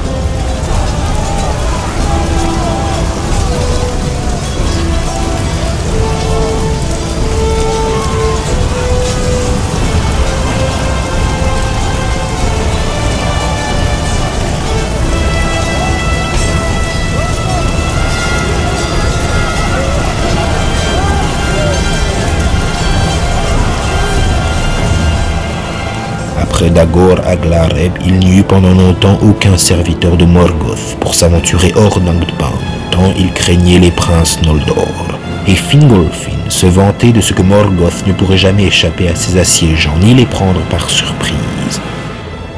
d'Agor 26.69 27.19
Aglareb, 27.25 27.93
il 28.05 28.19
n'y 28.19 28.37
eut 28.37 28.43
pendant 28.43 28.73
longtemps 28.73 29.17
aucun 29.21 29.57
serviteur 29.57 30.17
de 30.17 30.25
Morgoth 30.25 30.97
pour 30.99 31.15
s'aventurer 31.15 31.73
hors 31.75 31.99
d'Angdpan, 31.99 32.53
tant 32.91 33.11
il 33.17 33.31
craignait 33.33 33.79
les 33.79 33.91
princes 33.91 34.41
Noldor. 34.43 35.17
Et 35.47 35.55
Fingolfin 35.55 36.49
se 36.49 36.67
vantait 36.67 37.11
de 37.11 37.21
ce 37.21 37.33
que 37.33 37.41
Morgoth 37.41 38.05
ne 38.05 38.13
pourrait 38.13 38.37
jamais 38.37 38.65
échapper 38.65 39.07
à 39.07 39.15
ses 39.15 39.37
assiégeants, 39.39 39.97
ni 40.01 40.13
les 40.13 40.25
prendre 40.25 40.61
par 40.69 40.89
surprise, 40.89 41.81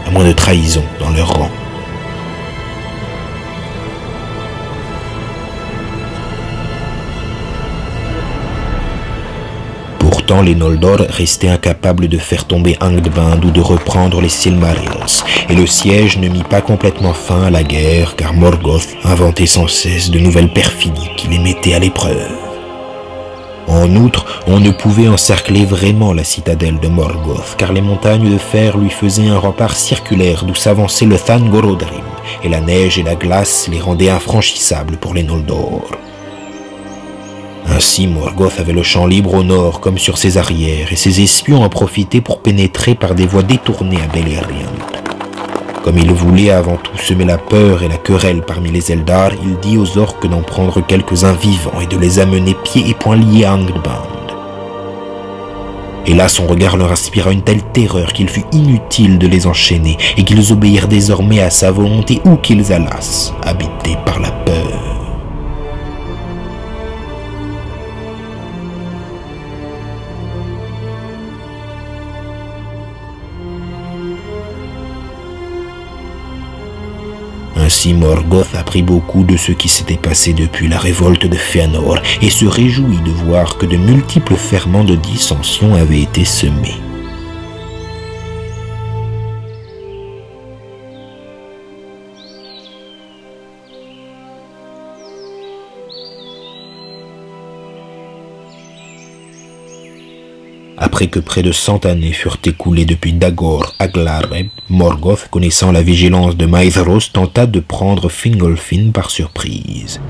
à 0.07 0.11
moins 0.11 0.25
de 0.25 0.33
trahison 0.33 0.83
dans 0.99 1.09
leur 1.09 1.33
rang. 1.33 1.62
Les 10.41 10.55
Noldor 10.55 10.97
restaient 11.09 11.49
incapables 11.49 12.07
de 12.07 12.17
faire 12.17 12.45
tomber 12.45 12.75
Angdband 12.81 13.39
ou 13.45 13.51
de 13.51 13.61
reprendre 13.61 14.19
les 14.19 14.29
Silmarils, 14.29 15.23
et 15.49 15.53
le 15.53 15.67
siège 15.67 16.17
ne 16.17 16.27
mit 16.27 16.43
pas 16.43 16.61
complètement 16.61 17.13
fin 17.13 17.43
à 17.43 17.49
la 17.49 17.63
guerre 17.63 18.15
car 18.15 18.33
Morgoth 18.33 18.87
inventait 19.03 19.45
sans 19.45 19.67
cesse 19.67 20.09
de 20.09 20.19
nouvelles 20.19 20.51
perfidies 20.51 21.11
qui 21.15 21.27
les 21.27 21.39
mettaient 21.39 21.75
à 21.75 21.79
l'épreuve. 21.79 22.31
En 23.67 23.95
outre, 23.95 24.43
on 24.47 24.59
ne 24.59 24.71
pouvait 24.71 25.07
encercler 25.07 25.65
vraiment 25.65 26.13
la 26.13 26.23
citadelle 26.23 26.79
de 26.79 26.87
Morgoth, 26.87 27.55
car 27.57 27.71
les 27.71 27.81
montagnes 27.81 28.31
de 28.31 28.37
fer 28.37 28.77
lui 28.77 28.89
faisaient 28.89 29.29
un 29.29 29.37
rempart 29.37 29.75
circulaire 29.75 30.43
d'où 30.45 30.55
s'avançait 30.55 31.05
le 31.05 31.17
Thangorodrim, 31.17 32.03
et 32.43 32.49
la 32.49 32.59
neige 32.59 32.97
et 32.97 33.03
la 33.03 33.15
glace 33.15 33.69
les 33.71 33.79
rendaient 33.79 34.09
infranchissables 34.09 34.97
pour 34.97 35.13
les 35.13 35.23
Noldor. 35.23 35.91
Ainsi, 37.75 38.05
Morgoth 38.05 38.59
avait 38.59 38.71
le 38.71 38.83
champ 38.83 39.07
libre 39.07 39.33
au 39.33 39.43
nord 39.43 39.79
comme 39.79 39.97
sur 39.97 40.19
ses 40.19 40.37
arrières, 40.37 40.93
et 40.93 40.95
ses 40.95 41.21
espions 41.21 41.63
en 41.63 41.69
profitaient 41.69 42.21
pour 42.21 42.39
pénétrer 42.39 42.93
par 42.93 43.15
des 43.15 43.25
voies 43.25 43.41
détournées 43.41 43.97
à 43.97 44.07
Beleriand. 44.13 44.69
Comme 45.83 45.97
il 45.97 46.13
voulait 46.13 46.51
avant 46.51 46.77
tout 46.77 46.95
semer 46.97 47.25
la 47.25 47.39
peur 47.39 47.81
et 47.81 47.87
la 47.87 47.97
querelle 47.97 48.43
parmi 48.43 48.69
les 48.69 48.91
Eldar, 48.91 49.31
il 49.43 49.57
dit 49.59 49.77
aux 49.77 49.97
orques 49.97 50.27
d'en 50.27 50.43
prendre 50.43 50.85
quelques-uns 50.85 51.33
vivants 51.33 51.81
et 51.81 51.87
de 51.87 51.97
les 51.97 52.19
amener 52.19 52.55
pieds 52.63 52.87
et 52.87 52.93
poings 52.93 53.15
liés 53.15 53.45
à 53.45 53.55
Angband. 53.55 54.07
Et 56.05 56.13
là, 56.13 56.27
son 56.27 56.45
regard 56.45 56.77
leur 56.77 56.91
inspira 56.91 57.31
une 57.31 57.41
telle 57.41 57.63
terreur 57.63 58.13
qu'il 58.13 58.29
fut 58.29 58.45
inutile 58.51 59.17
de 59.17 59.27
les 59.27 59.47
enchaîner 59.47 59.97
et 60.15 60.23
qu'ils 60.23 60.53
obéirent 60.53 60.87
désormais 60.87 61.41
à 61.41 61.49
sa 61.49 61.71
volonté 61.71 62.21
où 62.23 62.35
qu'ils 62.35 62.71
allassent, 62.71 63.33
habités 63.41 63.97
par 64.05 64.19
la 64.19 64.31
peur. 64.31 64.92
Ainsi 77.83 77.95
Morgoth 77.95 78.55
apprit 78.55 78.81
beaucoup 78.81 79.25
de 79.25 79.35
ce 79.35 79.51
qui 79.51 79.67
s'était 79.67 79.97
passé 79.97 80.31
depuis 80.31 80.69
la 80.69 80.79
révolte 80.79 81.27
de 81.27 81.35
Fëanor 81.35 81.99
et 82.21 82.29
se 82.29 82.45
réjouit 82.45 83.01
de 83.01 83.11
voir 83.11 83.57
que 83.57 83.65
de 83.65 83.75
multiples 83.75 84.35
ferments 84.35 84.85
de 84.85 84.95
dissension 84.95 85.75
avaient 85.75 86.03
été 86.03 86.23
semés. 86.23 86.77
Après 100.85 101.07
que 101.07 101.19
près 101.19 101.43
de 101.43 101.53
cent 101.53 101.85
années 101.85 102.11
furent 102.11 102.39
écoulées 102.43 102.83
depuis 102.83 103.13
Dagor 103.13 103.73
à 103.79 103.87
Glareb, 103.87 104.49
Morgoth, 104.69 105.29
connaissant 105.31 105.71
la 105.71 105.81
vigilance 105.81 106.35
de 106.35 106.45
Maedhros, 106.45 107.07
tenta 107.13 107.45
de 107.45 107.61
prendre 107.61 108.09
Fingolfin 108.09 108.91
par 108.93 109.09
surprise. 109.09 110.01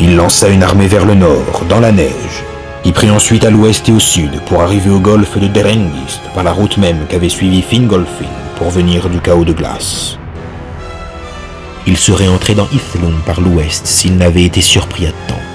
Il 0.00 0.16
lança 0.16 0.48
une 0.48 0.64
armée 0.64 0.88
vers 0.88 1.04
le 1.04 1.14
nord, 1.14 1.62
dans 1.68 1.78
la 1.78 1.92
neige. 1.92 2.42
Il 2.84 2.92
prit 2.92 3.12
ensuite 3.12 3.44
à 3.44 3.50
l'ouest 3.50 3.88
et 3.88 3.92
au 3.92 4.00
sud 4.00 4.40
pour 4.46 4.60
arriver 4.60 4.90
au 4.90 4.98
golfe 4.98 5.38
de 5.38 5.46
Derengist, 5.46 6.20
par 6.34 6.42
la 6.42 6.52
route 6.52 6.78
même 6.78 7.06
qu'avait 7.08 7.28
suivi 7.28 7.62
Fingolfin 7.62 8.26
pour 8.56 8.70
venir 8.70 9.08
du 9.08 9.20
chaos 9.20 9.44
de 9.44 9.52
glace. 9.52 10.18
Il 11.86 11.96
serait 11.96 12.26
entré 12.26 12.56
dans 12.56 12.66
Ithlum 12.72 13.20
par 13.24 13.40
l'ouest 13.40 13.86
s'il 13.86 14.16
n'avait 14.16 14.42
été 14.42 14.62
surpris 14.62 15.06
à 15.06 15.12
temps. 15.28 15.47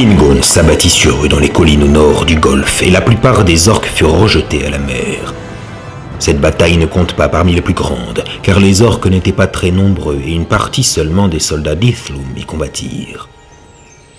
Fingon 0.00 0.40
s'abattit 0.40 0.88
sur 0.88 1.22
eux 1.22 1.28
dans 1.28 1.38
les 1.38 1.50
collines 1.50 1.82
au 1.82 1.86
nord 1.86 2.24
du 2.24 2.34
golfe 2.36 2.82
et 2.82 2.88
la 2.88 3.02
plupart 3.02 3.44
des 3.44 3.68
orques 3.68 3.84
furent 3.84 4.18
rejetés 4.18 4.64
à 4.64 4.70
la 4.70 4.78
mer. 4.78 5.34
Cette 6.18 6.40
bataille 6.40 6.78
ne 6.78 6.86
compte 6.86 7.12
pas 7.12 7.28
parmi 7.28 7.52
les 7.52 7.60
plus 7.60 7.74
grandes, 7.74 8.24
car 8.42 8.60
les 8.60 8.80
orques 8.80 9.08
n'étaient 9.08 9.30
pas 9.34 9.46
très 9.46 9.70
nombreux 9.70 10.18
et 10.24 10.32
une 10.32 10.46
partie 10.46 10.84
seulement 10.84 11.28
des 11.28 11.38
soldats 11.38 11.74
d'Ithlum 11.74 12.24
y 12.34 12.44
combattirent. 12.46 13.28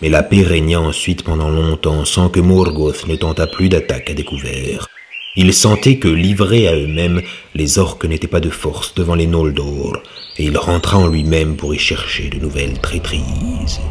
Mais 0.03 0.09
la 0.09 0.21
paix 0.21 0.43
régna 0.43 0.79
ensuite 0.79 1.23
pendant 1.23 1.49
longtemps 1.49 2.05
sans 2.05 2.29
que 2.29 2.39
Morgoth 2.39 3.07
ne 3.07 3.15
tenta 3.15 3.47
plus 3.47 3.69
d'attaque 3.69 4.11
à 4.11 4.13
découvert. 4.13 4.87
Il 5.35 5.51
sentait 5.51 5.97
que, 5.97 6.09
livrés 6.09 6.67
à 6.67 6.75
eux-mêmes, 6.75 7.23
les 7.55 7.79
orques 7.79 8.05
n'étaient 8.05 8.27
pas 8.27 8.39
de 8.39 8.51
force 8.51 8.93
devant 8.93 9.15
les 9.15 9.25
Noldor, 9.25 10.03
et 10.37 10.43
il 10.43 10.59
rentra 10.59 10.99
en 10.99 11.07
lui-même 11.07 11.55
pour 11.55 11.73
y 11.73 11.79
chercher 11.79 12.29
de 12.29 12.37
nouvelles 12.37 12.79
traîtrises. 12.79 13.81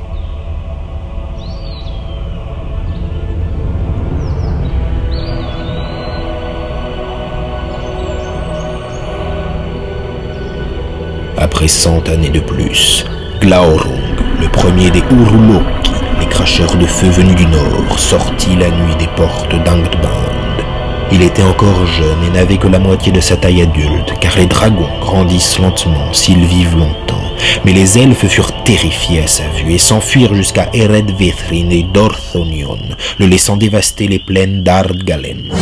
Après 11.61 11.69
cent 11.69 12.09
années 12.09 12.31
de 12.31 12.41
plus, 12.41 13.05
Glaorung, 13.39 14.17
le 14.41 14.49
premier 14.49 14.91
des 14.91 15.01
Uruloki, 15.01 15.93
les 16.19 16.25
cracheurs 16.25 16.75
de 16.77 16.87
feu 16.87 17.09
venus 17.09 17.37
du 17.37 17.45
nord, 17.45 17.99
sortit 17.99 18.57
la 18.57 18.71
nuit 18.71 18.97
des 18.99 19.09
portes 19.09 19.55
d'Angdband. 19.63 20.65
Il 21.13 21.21
était 21.21 21.43
encore 21.43 21.85
jeune 21.85 22.25
et 22.27 22.31
n'avait 22.31 22.57
que 22.57 22.67
la 22.67 22.79
moitié 22.79 23.13
de 23.13 23.21
sa 23.21 23.37
taille 23.37 23.61
adulte, 23.61 24.15
car 24.23 24.39
les 24.39 24.47
dragons 24.47 24.89
grandissent 25.03 25.59
lentement 25.59 26.15
s'ils 26.15 26.47
vivent 26.47 26.79
longtemps, 26.79 27.31
Mais 27.67 27.75
les 27.75 27.99
elfes 27.99 28.27
furent 28.27 28.65
terrifiés 28.65 29.25
à 29.25 29.27
sa 29.27 29.45
vue 29.49 29.75
et 29.75 29.79
s'enfuirent 29.79 30.35
jusqu'à 30.35 30.71
Eredvithrin 30.73 31.69
et 31.69 31.83
Dorthonion, 31.83 32.79
le 33.19 33.27
laissant 33.27 33.59
dévaster 33.59 34.09
les 34.09 34.19
plaines 34.19 34.63
d'Ardgalen. 34.63 35.53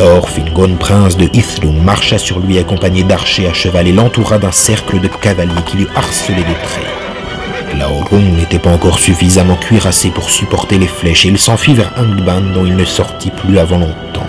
Alors 0.00 0.28
Fingon, 0.30 0.76
prince 0.76 1.16
de 1.16 1.24
Ithlum, 1.32 1.82
marcha 1.82 2.18
sur 2.18 2.38
lui 2.38 2.56
accompagné 2.56 3.02
d'archers 3.02 3.48
à 3.48 3.52
cheval 3.52 3.88
et 3.88 3.92
l'entoura 3.92 4.38
d'un 4.38 4.52
cercle 4.52 5.00
de 5.00 5.08
cavaliers 5.08 5.62
qui 5.66 5.78
lui 5.78 5.88
harcelaient 5.96 6.36
des 6.36 6.54
traits. 6.62 7.76
Laorum 7.76 8.36
n'était 8.36 8.60
pas 8.60 8.70
encore 8.70 9.00
suffisamment 9.00 9.56
cuirassé 9.56 10.10
pour 10.10 10.30
supporter 10.30 10.78
les 10.78 10.86
flèches 10.86 11.26
et 11.26 11.30
il 11.30 11.38
s'enfuit 11.38 11.74
vers 11.74 11.92
Angban 11.96 12.42
dont 12.54 12.64
il 12.64 12.76
ne 12.76 12.84
sortit 12.84 13.32
plus 13.32 13.58
avant 13.58 13.78
longtemps. 13.78 14.26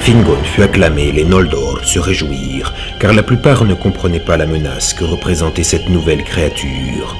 Fingon 0.00 0.42
fut 0.42 0.62
acclamé, 0.64 1.12
les 1.12 1.24
Noldor 1.24 1.78
se 1.84 2.00
réjouirent, 2.00 2.74
car 2.98 3.12
la 3.12 3.22
plupart 3.22 3.64
ne 3.64 3.74
comprenaient 3.74 4.18
pas 4.18 4.36
la 4.36 4.46
menace 4.46 4.94
que 4.94 5.04
représentait 5.04 5.62
cette 5.62 5.88
nouvelle 5.88 6.24
créature. 6.24 7.16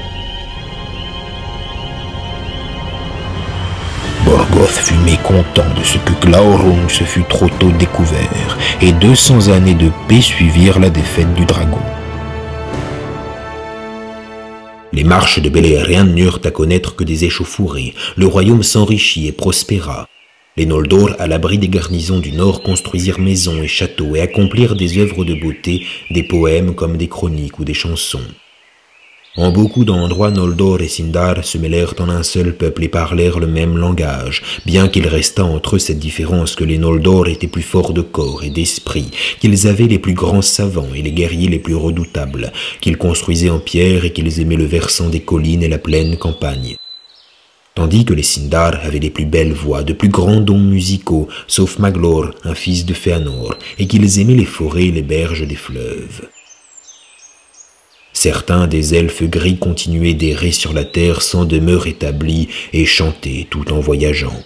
Fut 4.73 4.99
mécontent 5.05 5.65
de 5.77 5.85
ce 5.85 5.99
que 5.99 6.13
Glaurung 6.25 6.89
se 6.89 7.05
fut 7.05 7.25
trop 7.25 7.49
tôt 7.49 7.73
découvert, 7.79 8.59
et 8.81 8.93
200 8.93 9.49
années 9.49 9.75
de 9.75 9.91
paix 10.09 10.21
suivirent 10.21 10.79
la 10.79 10.91
défaite 10.91 11.33
du 11.35 11.45
dragon. 11.45 11.81
Les 14.93 15.05
marches 15.05 15.41
de 15.41 15.49
Beleriand 15.49 16.05
n'eurent 16.05 16.41
à 16.45 16.51
connaître 16.51 16.97
que 16.97 17.05
des 17.05 17.25
échauffourées, 17.25 17.95
le 18.17 18.27
royaume 18.27 18.63
s'enrichit 18.63 19.29
et 19.29 19.33
prospéra. 19.33 20.09
Les 20.57 20.67
Noldor, 20.67 21.15
à 21.21 21.29
l'abri 21.29 21.59
des 21.59 21.69
garnisons 21.69 22.19
du 22.19 22.33
nord, 22.33 22.63
construisirent 22.63 23.21
maisons 23.21 23.63
et 23.63 23.69
châteaux 23.69 24.17
et 24.17 24.21
accomplirent 24.21 24.75
des 24.75 24.99
œuvres 24.99 25.25
de 25.25 25.35
beauté, 25.35 25.87
des 26.11 26.25
poèmes 26.25 26.75
comme 26.75 26.97
des 26.97 27.09
chroniques 27.09 27.61
ou 27.61 27.65
des 27.65 27.73
chansons. 27.73 28.27
En 29.37 29.53
beaucoup 29.53 29.85
d'endroits, 29.85 30.33
Noldor 30.33 30.81
et 30.81 30.89
Sindar 30.89 31.45
se 31.45 31.57
mêlèrent 31.57 31.95
en 32.01 32.09
un 32.09 32.25
seul 32.25 32.57
peuple 32.57 32.83
et 32.83 32.89
parlèrent 32.89 33.39
le 33.39 33.47
même 33.47 33.79
langage, 33.79 34.43
bien 34.67 34.89
qu'il 34.89 35.07
restât 35.07 35.45
entre 35.45 35.77
eux 35.77 35.79
cette 35.79 36.01
différence 36.01 36.57
que 36.57 36.65
les 36.65 36.79
Noldor 36.79 37.29
étaient 37.29 37.47
plus 37.47 37.63
forts 37.63 37.93
de 37.93 38.01
corps 38.01 38.43
et 38.43 38.51
d'esprit, 38.51 39.09
qu'ils 39.39 39.69
avaient 39.69 39.87
les 39.87 40.01
plus 40.01 40.15
grands 40.15 40.43
savants 40.43 40.93
et 40.97 41.03
les 41.03 41.13
guerriers 41.13 41.49
les 41.49 41.61
plus 41.61 41.77
redoutables, 41.77 42.53
qu'ils 42.81 42.97
construisaient 42.97 43.51
en 43.51 43.61
pierre 43.61 44.05
et 44.05 44.13
qu'ils 44.13 44.41
aimaient 44.41 44.57
le 44.57 44.65
versant 44.65 45.09
des 45.09 45.21
collines 45.21 45.63
et 45.63 45.69
la 45.69 45.79
pleine 45.79 46.17
campagne. 46.17 46.75
Tandis 47.77 48.05
que 48.05 48.15
les 48.15 48.25
Sindar 48.25 48.81
avaient 48.83 48.99
les 48.99 49.11
plus 49.11 49.27
belles 49.27 49.53
voix, 49.53 49.85
de 49.85 49.93
plus 49.93 50.09
grands 50.09 50.41
dons 50.41 50.59
musicaux, 50.59 51.29
sauf 51.47 51.79
Maglor, 51.79 52.33
un 52.43 52.57
fils 52.57 52.85
de 52.85 52.95
Fëanor, 52.95 53.55
et 53.79 53.87
qu'ils 53.87 54.19
aimaient 54.19 54.35
les 54.35 54.45
forêts 54.45 54.87
et 54.87 54.91
les 54.91 55.03
berges 55.03 55.47
des 55.47 55.55
fleuves. 55.55 56.29
Certains 58.23 58.67
des 58.67 58.95
elfes 58.95 59.23
gris 59.23 59.57
continuaient 59.57 60.13
d'errer 60.13 60.53
sur 60.53 60.75
la 60.75 60.85
terre 60.85 61.23
sans 61.23 61.47
demeure 61.47 61.87
établie 61.87 62.49
et 62.75 62.85
chantaient 62.85 63.47
tout 63.49 63.73
en 63.73 63.81
voyageant. 63.81 64.37